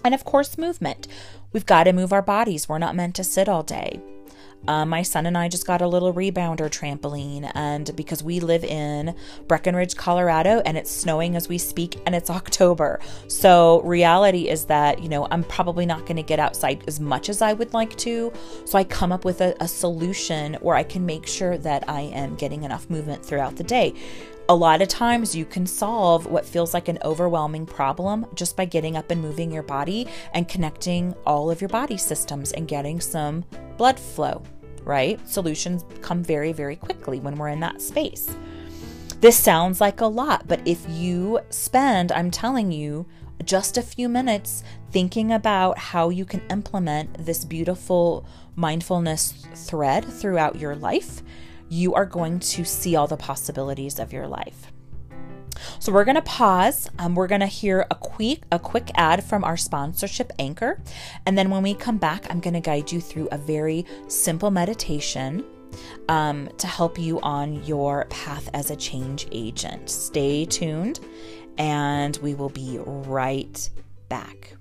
And 0.05 0.15
of 0.15 0.25
course, 0.25 0.59
movement. 0.59 1.09
We've 1.53 1.67
got 1.67 1.85
to 1.85 1.93
move 1.93 2.13
our 2.13 2.23
bodies. 2.23 2.69
We're 2.69 2.79
not 2.79 2.95
meant 2.95 3.17
to 3.17 3.25
sit 3.25 3.49
all 3.49 3.63
day. 3.63 4.01
Um, 4.69 4.89
my 4.89 5.03
son 5.03 5.27
and 5.27 5.39
I 5.39 5.49
just 5.49 5.67
got 5.67 5.83
a 5.83 5.87
little 5.87 6.13
rebounder 6.13 6.69
trampoline, 6.69 7.51
and 7.55 7.95
because 7.97 8.23
we 8.23 8.41
live 8.41 8.65
in 8.65 9.15
Breckenridge, 9.47 9.97
Colorado, 9.97 10.61
and 10.65 10.77
it's 10.77 10.91
snowing 10.91 11.37
as 11.37 11.49
we 11.49 11.59
speak, 11.59 12.01
and 12.07 12.15
it's 12.15 12.31
October. 12.37 13.01
So, 13.29 13.81
reality 13.83 14.49
is 14.49 14.65
that, 14.67 15.03
you 15.03 15.09
know, 15.09 15.27
I'm 15.31 15.45
probably 15.45 15.87
not 15.87 16.01
going 16.01 16.17
to 16.17 16.23
get 16.23 16.39
outside 16.39 16.85
as 16.87 17.01
much 17.01 17.29
as 17.29 17.43
I 17.43 17.53
would 17.53 17.73
like 17.75 17.97
to. 17.99 18.33
So, 18.65 18.79
I 18.79 18.85
come 18.85 19.13
up 19.13 19.25
with 19.25 19.41
a, 19.41 19.57
a 19.61 19.69
solution 19.69 20.55
where 20.55 20.77
I 20.77 20.83
can 20.83 21.07
make 21.07 21.27
sure 21.27 21.59
that 21.59 21.89
I 21.89 22.03
am 22.03 22.35
getting 22.35 22.65
enough 22.65 22.91
movement 22.91 23.25
throughout 23.25 23.57
the 23.57 23.65
day. 23.65 23.95
A 24.49 24.55
lot 24.55 24.81
of 24.81 24.87
times 24.87 25.35
you 25.35 25.45
can 25.45 25.67
solve 25.67 26.27
what 26.27 26.47
feels 26.47 26.73
like 26.73 26.87
an 26.87 27.01
overwhelming 27.05 27.67
problem 27.67 28.27
just 28.35 28.57
by 28.57 28.65
getting 28.65 28.97
up 28.97 29.11
and 29.11 29.21
moving 29.21 29.51
your 29.51 29.65
body 29.65 30.07
and 30.35 30.47
connecting 30.47 31.17
all 31.27 31.51
of 31.51 31.61
your 31.61 31.69
body 31.69 31.97
systems 31.97 32.53
and 32.53 32.69
getting 32.69 33.01
some 33.01 33.45
blood 33.77 33.99
flow 33.99 34.45
right? 34.87 35.21
Solutions 35.29 35.85
come 36.01 36.23
very, 36.23 36.53
very 36.53 36.77
quickly 36.77 37.21
when 37.21 37.37
we're 37.37 37.49
in 37.49 37.61
that 37.61 37.83
space. 37.83 38.35
This 39.21 39.37
sounds 39.37 39.81
like 39.81 40.01
a 40.01 40.07
lot, 40.07 40.47
but 40.47 40.61
if 40.67 40.83
you 40.89 41.41
spend, 41.51 42.13
I'm 42.13 42.31
telling 42.31 42.71
you, 42.71 43.07
just 43.45 43.77
a 43.77 43.83
few 43.83 44.09
minutes 44.09 44.63
thinking 44.93 45.33
about 45.33 45.77
how 45.77 46.09
you 46.09 46.25
can 46.25 46.43
implement 46.49 47.27
this 47.27 47.45
beautiful 47.45 48.27
mindfulness 48.55 49.47
thread 49.55 50.05
throughout 50.05 50.57
your 50.57 50.77
life, 50.77 51.23
you 51.69 51.95
are 51.95 52.07
going 52.07 52.39
to 52.39 52.65
see 52.65 52.97
all 52.97 53.07
the 53.07 53.17
possibilities 53.17 53.99
of 53.99 54.13
your 54.13 54.27
life. 54.27 54.73
So 55.79 55.93
we're 55.93 56.05
going 56.05 56.17
to 56.17 56.23
pause. 56.23 56.89
Um, 56.99 57.15
we're 57.15 57.27
going 57.27 57.41
to 57.41 57.47
hear 57.47 57.87
a 57.91 57.95
quick 57.95 58.43
a 58.51 58.59
quick 58.59 58.91
ad 58.95 59.25
from 59.25 59.45
our 59.45 59.57
sponsorship 59.57 60.33
Anchor, 60.39 60.81
and 61.25 61.37
then 61.37 61.51
when 61.51 61.63
we 61.63 61.75
come 61.75 61.99
back, 61.99 62.27
I'm 62.31 62.41
going 62.41 62.55
to 62.55 62.61
guide 62.61 62.91
you 62.93 63.01
through 63.01 63.29
a 63.31 63.39
very 63.39 63.85
simple 64.09 64.51
meditation 64.51 65.45
um, 66.09 66.49
to 66.59 66.67
help 66.67 66.99
you 66.99 67.21
on 67.21 67.65
your 67.65 68.07
path 68.07 68.49
as 68.55 68.71
a 68.71 68.77
change 68.77 69.27
agent. 69.33 69.91
Stay 69.91 70.45
tuned, 70.45 71.01
and 71.59 72.17
we 72.19 72.35
will 72.35 72.51
be 72.51 72.79
right 72.79 73.69
back. 74.09 74.56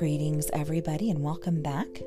Greetings, 0.00 0.48
everybody, 0.54 1.10
and 1.10 1.22
welcome 1.22 1.60
back. 1.60 2.00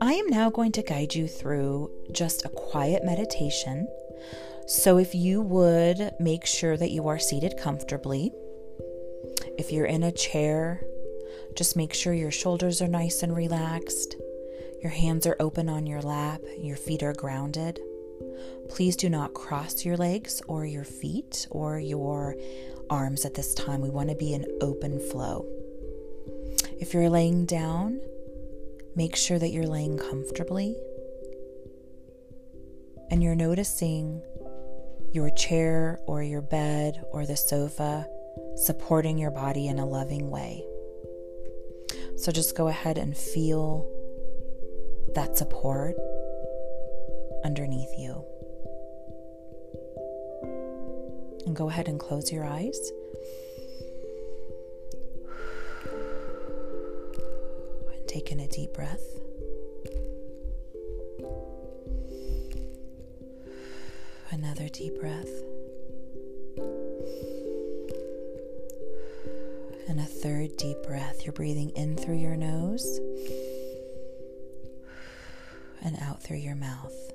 I 0.00 0.14
am 0.14 0.26
now 0.26 0.50
going 0.50 0.72
to 0.72 0.82
guide 0.82 1.14
you 1.14 1.28
through 1.28 1.88
just 2.10 2.44
a 2.44 2.48
quiet 2.48 3.04
meditation. 3.04 3.86
So, 4.66 4.98
if 4.98 5.14
you 5.14 5.40
would 5.42 6.14
make 6.18 6.44
sure 6.44 6.76
that 6.76 6.90
you 6.90 7.06
are 7.06 7.20
seated 7.20 7.56
comfortably, 7.56 8.32
if 9.56 9.70
you're 9.70 9.86
in 9.86 10.02
a 10.02 10.10
chair, 10.10 10.82
just 11.54 11.76
make 11.76 11.94
sure 11.94 12.12
your 12.12 12.32
shoulders 12.32 12.82
are 12.82 12.88
nice 12.88 13.22
and 13.22 13.36
relaxed, 13.36 14.16
your 14.82 14.90
hands 14.90 15.24
are 15.24 15.36
open 15.38 15.68
on 15.68 15.86
your 15.86 16.02
lap, 16.02 16.40
your 16.58 16.76
feet 16.76 17.04
are 17.04 17.14
grounded. 17.14 17.78
Please 18.68 18.96
do 18.96 19.08
not 19.08 19.32
cross 19.32 19.84
your 19.84 19.96
legs 19.96 20.42
or 20.48 20.66
your 20.66 20.82
feet 20.82 21.46
or 21.52 21.78
your 21.78 22.34
arms 22.90 23.24
at 23.24 23.34
this 23.34 23.54
time. 23.54 23.80
We 23.80 23.90
want 23.90 24.08
to 24.08 24.16
be 24.16 24.34
in 24.34 24.44
open 24.60 24.98
flow. 24.98 25.57
If 26.80 26.94
you're 26.94 27.10
laying 27.10 27.44
down, 27.44 28.00
make 28.94 29.16
sure 29.16 29.38
that 29.38 29.48
you're 29.50 29.66
laying 29.66 29.98
comfortably 29.98 30.76
and 33.10 33.22
you're 33.22 33.34
noticing 33.34 34.22
your 35.12 35.30
chair 35.30 35.98
or 36.06 36.22
your 36.22 36.42
bed 36.42 37.02
or 37.10 37.26
the 37.26 37.36
sofa 37.36 38.06
supporting 38.56 39.18
your 39.18 39.30
body 39.30 39.66
in 39.66 39.78
a 39.78 39.86
loving 39.86 40.30
way. 40.30 40.64
So 42.16 42.30
just 42.30 42.56
go 42.56 42.68
ahead 42.68 42.98
and 42.98 43.16
feel 43.16 43.90
that 45.14 45.36
support 45.36 45.96
underneath 47.44 47.90
you. 47.98 48.24
And 51.46 51.56
go 51.56 51.68
ahead 51.68 51.88
and 51.88 51.98
close 51.98 52.30
your 52.30 52.44
eyes. 52.44 52.92
Take 58.18 58.32
in 58.32 58.40
a 58.40 58.48
deep 58.48 58.72
breath. 58.72 59.04
Another 64.32 64.68
deep 64.68 64.98
breath. 64.98 65.28
And 69.86 70.00
a 70.00 70.04
third 70.04 70.56
deep 70.56 70.82
breath. 70.82 71.24
You're 71.24 71.32
breathing 71.32 71.70
in 71.76 71.96
through 71.96 72.16
your 72.16 72.34
nose 72.34 72.98
and 75.84 75.96
out 76.02 76.20
through 76.20 76.38
your 76.38 76.56
mouth. 76.56 77.12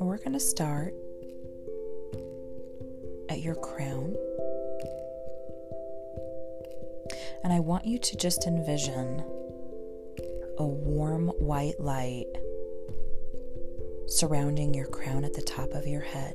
We're 0.00 0.16
going 0.16 0.32
to 0.32 0.40
start 0.40 0.94
And 7.42 7.52
I 7.52 7.60
want 7.60 7.86
you 7.86 7.98
to 7.98 8.16
just 8.16 8.46
envision 8.46 9.24
a 10.58 10.66
warm 10.66 11.28
white 11.38 11.80
light 11.80 12.26
surrounding 14.06 14.74
your 14.74 14.86
crown 14.86 15.24
at 15.24 15.32
the 15.32 15.42
top 15.42 15.70
of 15.70 15.86
your 15.86 16.02
head. 16.02 16.34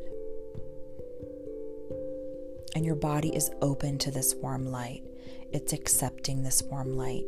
And 2.74 2.86
your 2.86 2.96
body 2.96 3.36
is 3.36 3.52
open 3.62 3.98
to 4.00 4.12
this 4.12 4.34
warm 4.36 4.66
light, 4.66 5.04
it's 5.52 5.74
accepting 5.74 6.44
this 6.44 6.64
warm 6.64 6.96
light. 6.98 7.26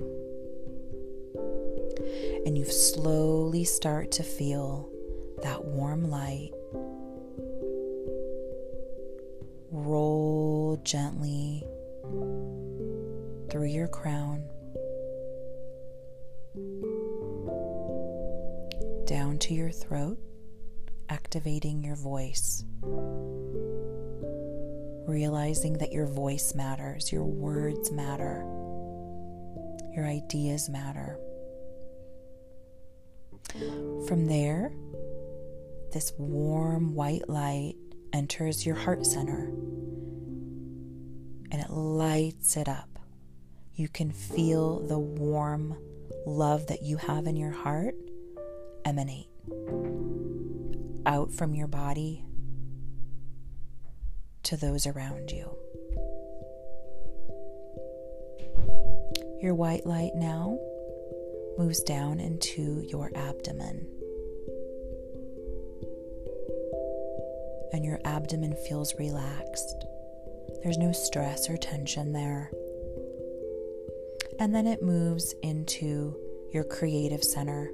And 2.45 2.57
you 2.57 2.65
slowly 2.65 3.63
start 3.63 4.11
to 4.13 4.23
feel 4.23 4.89
that 5.43 5.63
warm 5.63 6.09
light 6.09 6.51
roll 9.71 10.79
gently 10.83 11.63
through 13.49 13.67
your 13.67 13.87
crown, 13.87 14.43
down 19.05 19.37
to 19.39 19.53
your 19.53 19.71
throat, 19.71 20.17
activating 21.09 21.83
your 21.83 21.95
voice. 21.95 22.63
Realizing 25.07 25.77
that 25.77 25.93
your 25.93 26.07
voice 26.07 26.53
matters, 26.53 27.11
your 27.11 27.23
words 27.23 27.91
matter, 27.91 28.43
your 29.95 30.05
ideas 30.05 30.69
matter. 30.69 31.17
From 34.07 34.25
there, 34.27 34.73
this 35.93 36.11
warm 36.17 36.93
white 36.93 37.29
light 37.29 37.75
enters 38.11 38.65
your 38.65 38.75
heart 38.75 39.05
center 39.05 39.53
and 41.49 41.61
it 41.61 41.69
lights 41.69 42.57
it 42.57 42.67
up. 42.67 42.96
You 43.77 43.87
can 43.87 44.11
feel 44.11 44.79
the 44.79 44.97
warm 44.97 45.77
love 46.25 46.65
that 46.67 46.81
you 46.81 46.97
have 46.97 47.27
in 47.27 47.35
your 47.35 47.51
heart 47.51 47.93
emanate 48.83 49.29
out 51.05 51.31
from 51.31 51.53
your 51.53 51.67
body 51.67 52.25
to 54.43 54.57
those 54.57 54.87
around 54.87 55.31
you. 55.31 55.55
Your 59.41 59.53
white 59.53 59.85
light 59.85 60.11
now 60.15 60.57
moves 61.59 61.83
down 61.83 62.19
into 62.19 62.83
your 62.89 63.11
abdomen. 63.15 63.87
and 67.73 67.85
your 67.85 67.99
abdomen 68.05 68.55
feels 68.67 68.95
relaxed. 68.95 69.85
There's 70.63 70.79
no 70.79 70.91
stress 70.93 71.47
or 71.47 71.57
tension 71.57 72.11
there. 72.11 72.49
And 74.39 74.53
then 74.53 74.67
it 74.67 74.83
moves 74.83 75.33
into 75.41 76.15
your 76.51 76.63
creative 76.63 77.23
center 77.23 77.71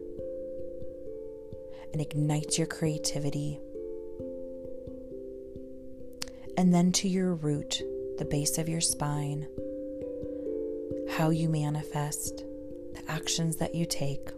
and 1.91 2.01
ignites 2.01 2.57
your 2.57 2.67
creativity. 2.67 3.59
And 6.57 6.73
then 6.73 6.91
to 6.93 7.07
your 7.07 7.35
root, 7.35 7.81
the 8.17 8.25
base 8.25 8.57
of 8.57 8.69
your 8.69 8.81
spine, 8.81 9.47
how 11.11 11.29
you 11.29 11.49
manifest, 11.49 12.43
the 12.93 13.03
actions 13.07 13.57
that 13.57 13.75
you 13.75 13.85
take. 13.85 14.29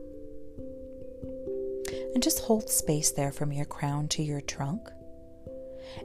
And 2.14 2.24
just 2.24 2.40
hold 2.40 2.70
space 2.70 3.12
there 3.12 3.32
from 3.32 3.52
your 3.52 3.66
crown 3.66 4.08
to 4.10 4.24
your 4.24 4.42
trunk 4.42 4.90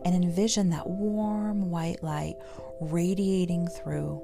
and 0.05 0.15
envision 0.15 0.71
that 0.71 0.89
warm 0.89 1.71
white 1.71 2.03
light 2.03 2.37
radiating 2.81 3.67
through 3.69 4.23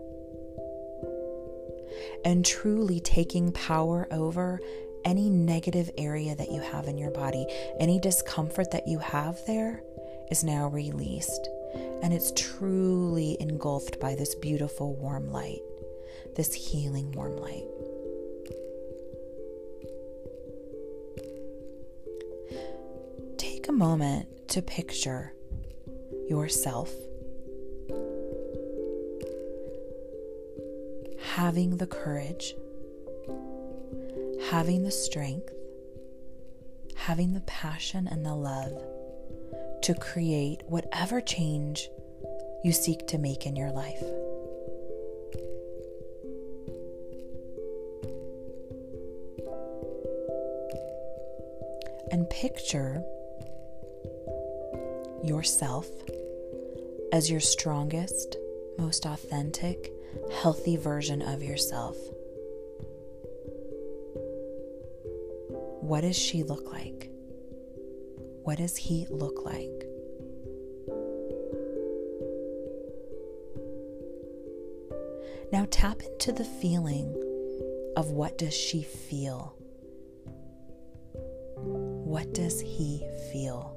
and 2.27 2.45
truly 2.45 2.99
taking 2.99 3.53
power 3.53 4.09
over 4.11 4.61
any 5.05 5.31
negative 5.31 5.89
area 5.97 6.35
that 6.35 6.51
you 6.51 6.61
have 6.61 6.89
in 6.89 6.99
your 6.99 7.13
body. 7.13 7.47
Any 7.79 8.01
discomfort 8.01 8.73
that 8.73 8.89
you 8.89 8.99
have 8.99 9.39
there 9.47 9.81
is 10.29 10.43
now 10.43 10.67
released 10.67 11.49
and 12.03 12.13
it's 12.13 12.33
truly 12.37 13.37
engulfed 13.39 14.01
by 14.01 14.17
this 14.17 14.35
beautiful 14.35 14.97
warm 14.97 15.31
light, 15.31 15.61
this 16.35 16.53
healing 16.53 17.13
warm 17.13 17.37
light. 17.37 17.65
Take 23.39 23.69
a 23.69 23.73
moment 23.73 24.49
to 24.49 24.63
picture 24.63 25.33
yourself. 26.29 26.93
Having 31.37 31.77
the 31.77 31.87
courage, 31.87 32.57
having 34.49 34.85
the 34.85 34.91
strength, 34.91 35.53
having 36.95 37.35
the 37.35 37.43
passion 37.43 38.09
and 38.11 38.25
the 38.25 38.35
love 38.35 38.73
to 39.83 39.93
create 39.93 40.63
whatever 40.67 41.21
change 41.21 41.91
you 42.65 42.73
seek 42.73 43.07
to 43.09 43.19
make 43.19 43.45
in 43.45 43.55
your 43.55 43.71
life. 43.71 44.03
And 52.11 52.31
picture 52.31 53.05
yourself 55.23 55.87
as 57.13 57.31
your 57.31 57.41
strongest, 57.41 58.39
most 58.79 59.05
authentic, 59.05 59.93
healthy 60.33 60.77
version 60.77 61.23
of 61.23 61.43
yourself. 61.43 61.97
What 65.81 66.01
does 66.01 66.17
she 66.17 66.43
look 66.43 66.73
like? 66.73 67.11
What 68.43 68.59
does 68.59 68.77
he 68.77 69.07
look 69.11 69.45
like? 69.45 69.87
Now 75.53 75.67
tap 75.71 76.03
into 76.03 76.33
the 76.33 76.45
feeling 76.45 77.15
of 77.97 78.11
what 78.11 78.37
does 78.39 78.55
she 78.55 78.83
feel? 78.83 79.55
What 81.55 82.35
does 82.35 82.61
he 82.61 83.07
feel? 83.33 83.76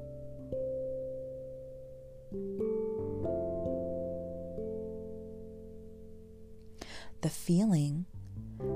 The 7.30 7.36
feeling 7.36 8.04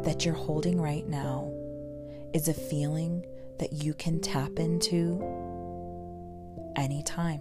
that 0.04 0.24
you're 0.24 0.32
holding 0.32 0.80
right 0.80 1.08
now 1.08 1.52
is 2.32 2.46
a 2.46 2.54
feeling 2.54 3.26
that 3.58 3.72
you 3.72 3.92
can 3.92 4.20
tap 4.20 4.60
into 4.60 5.20
anytime. 6.76 7.40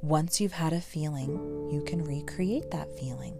Once 0.00 0.40
you've 0.40 0.52
had 0.52 0.72
a 0.72 0.80
feeling, 0.80 1.68
you 1.70 1.84
can 1.86 2.02
recreate 2.02 2.70
that 2.70 2.90
feeling. 2.98 3.38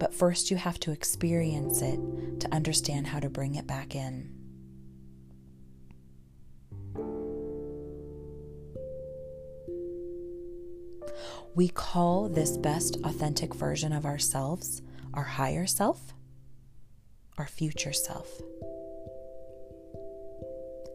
But 0.00 0.12
first, 0.12 0.50
you 0.50 0.56
have 0.56 0.80
to 0.80 0.90
experience 0.90 1.80
it 1.80 2.00
to 2.40 2.52
understand 2.52 3.06
how 3.06 3.20
to 3.20 3.30
bring 3.30 3.54
it 3.54 3.68
back 3.68 3.94
in. 3.94 4.37
We 11.58 11.66
call 11.66 12.28
this 12.28 12.56
best 12.56 12.98
authentic 13.02 13.52
version 13.52 13.92
of 13.92 14.06
ourselves 14.06 14.80
our 15.12 15.24
higher 15.24 15.66
self, 15.66 16.14
our 17.36 17.48
future 17.48 17.92
self. 17.92 18.28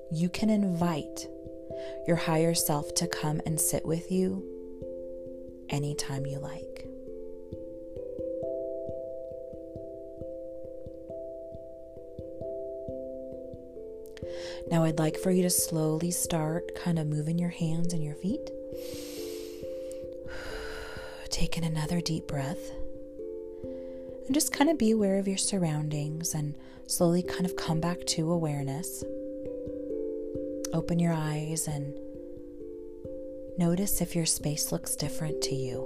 You 0.10 0.30
can 0.30 0.49
invite 0.49 1.28
your 2.08 2.15
higher 2.15 2.54
self 2.54 2.95
to 2.95 3.08
come 3.08 3.41
and 3.45 3.60
sit 3.60 3.86
with 3.86 4.10
you 4.10 4.41
anytime 5.67 6.26
you 6.26 6.39
like. 6.39 6.88
Now, 14.71 14.86
I'd 14.86 14.97
like 14.97 15.17
for 15.17 15.30
you 15.30 15.43
to 15.43 15.49
slowly 15.49 16.12
start 16.12 16.73
kind 16.76 16.97
of 16.97 17.08
moving 17.08 17.38
your 17.38 17.49
hands 17.49 17.91
and 17.91 18.02
your 18.02 18.15
feet. 18.15 18.49
Taking 21.43 21.65
another 21.65 21.99
deep 21.99 22.25
breath. 22.25 22.71
And 24.25 24.34
just 24.34 24.53
kind 24.53 24.69
of 24.69 24.77
be 24.77 24.91
aware 24.91 25.19
of 25.19 25.27
your 25.27 25.36
surroundings 25.36 26.34
and 26.34 26.56
slowly 26.88 27.21
kind 27.21 27.45
of 27.45 27.58
come 27.58 27.82
back 27.82 28.06
to 28.06 28.32
awareness. 28.32 29.03
Open 30.71 30.99
your 30.99 31.12
eyes 31.12 31.67
and 31.67 31.93
notice 33.58 33.99
if 33.99 34.15
your 34.15 34.25
space 34.25 34.71
looks 34.71 34.95
different 34.95 35.41
to 35.41 35.53
you 35.53 35.86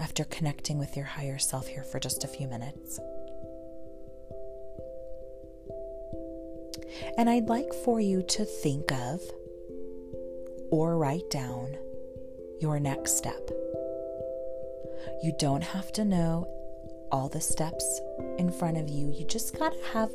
after 0.00 0.24
connecting 0.24 0.78
with 0.78 0.96
your 0.96 1.04
higher 1.04 1.38
self 1.38 1.66
here 1.66 1.84
for 1.84 2.00
just 2.00 2.24
a 2.24 2.28
few 2.28 2.48
minutes. 2.48 2.98
And 7.18 7.28
I'd 7.28 7.50
like 7.50 7.74
for 7.84 8.00
you 8.00 8.22
to 8.22 8.46
think 8.46 8.90
of 8.90 9.20
or 10.70 10.96
write 10.96 11.28
down 11.28 11.76
your 12.60 12.80
next 12.80 13.16
step. 13.16 13.50
You 15.22 15.34
don't 15.38 15.62
have 15.62 15.92
to 15.92 16.04
know 16.04 16.48
all 17.12 17.28
the 17.28 17.40
steps 17.40 18.00
in 18.38 18.50
front 18.50 18.76
of 18.76 18.88
you. 18.88 19.12
You 19.12 19.24
just 19.24 19.58
got 19.58 19.72
to 19.72 19.88
have 19.92 20.10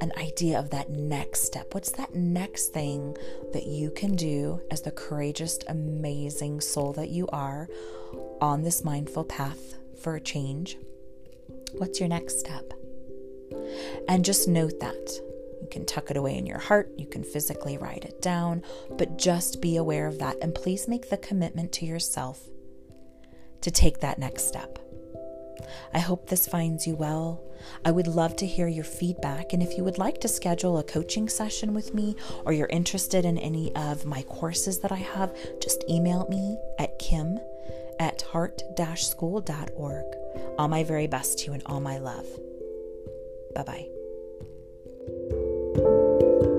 an 0.00 0.12
idea 0.16 0.58
of 0.58 0.70
that 0.70 0.90
next 0.90 1.44
step. 1.44 1.74
What's 1.74 1.92
that 1.92 2.14
next 2.14 2.72
thing 2.72 3.16
that 3.52 3.66
you 3.66 3.90
can 3.90 4.16
do 4.16 4.60
as 4.70 4.82
the 4.82 4.90
courageous, 4.90 5.58
amazing 5.68 6.60
soul 6.60 6.92
that 6.94 7.10
you 7.10 7.28
are 7.28 7.68
on 8.40 8.62
this 8.62 8.84
mindful 8.84 9.24
path 9.24 9.74
for 10.00 10.16
a 10.16 10.20
change? 10.20 10.76
What's 11.78 12.00
your 12.00 12.08
next 12.08 12.40
step? 12.40 12.72
And 14.08 14.24
just 14.24 14.48
note 14.48 14.80
that. 14.80 15.33
You 15.64 15.70
can 15.70 15.86
tuck 15.86 16.10
it 16.10 16.18
away 16.18 16.36
in 16.36 16.44
your 16.44 16.58
heart, 16.58 16.92
you 16.98 17.06
can 17.06 17.24
physically 17.24 17.78
write 17.78 18.04
it 18.04 18.20
down, 18.20 18.62
but 18.98 19.16
just 19.16 19.62
be 19.62 19.78
aware 19.78 20.06
of 20.06 20.18
that. 20.18 20.36
And 20.42 20.54
please 20.54 20.86
make 20.86 21.08
the 21.08 21.16
commitment 21.16 21.72
to 21.72 21.86
yourself 21.86 22.42
to 23.62 23.70
take 23.70 24.00
that 24.00 24.18
next 24.18 24.46
step. 24.46 24.78
I 25.94 26.00
hope 26.00 26.28
this 26.28 26.46
finds 26.46 26.86
you 26.86 26.96
well. 26.96 27.42
I 27.82 27.92
would 27.92 28.06
love 28.06 28.36
to 28.36 28.46
hear 28.46 28.68
your 28.68 28.84
feedback. 28.84 29.54
And 29.54 29.62
if 29.62 29.74
you 29.78 29.84
would 29.84 29.96
like 29.96 30.20
to 30.20 30.28
schedule 30.28 30.76
a 30.76 30.84
coaching 30.84 31.30
session 31.30 31.72
with 31.72 31.94
me 31.94 32.14
or 32.44 32.52
you're 32.52 32.66
interested 32.66 33.24
in 33.24 33.38
any 33.38 33.74
of 33.74 34.04
my 34.04 34.20
courses 34.24 34.80
that 34.80 34.92
I 34.92 34.96
have, 34.96 35.34
just 35.62 35.82
email 35.88 36.26
me 36.28 36.58
at 36.78 36.98
kim 36.98 37.38
at 37.98 38.20
heart 38.20 38.60
school.org. 38.96 40.04
All 40.58 40.68
my 40.68 40.84
very 40.84 41.06
best 41.06 41.38
to 41.38 41.46
you 41.46 41.52
and 41.54 41.62
all 41.64 41.80
my 41.80 41.96
love. 41.96 42.26
Bye 43.54 43.62
bye 43.62 43.93
thank 46.24 46.42
you 46.44 46.53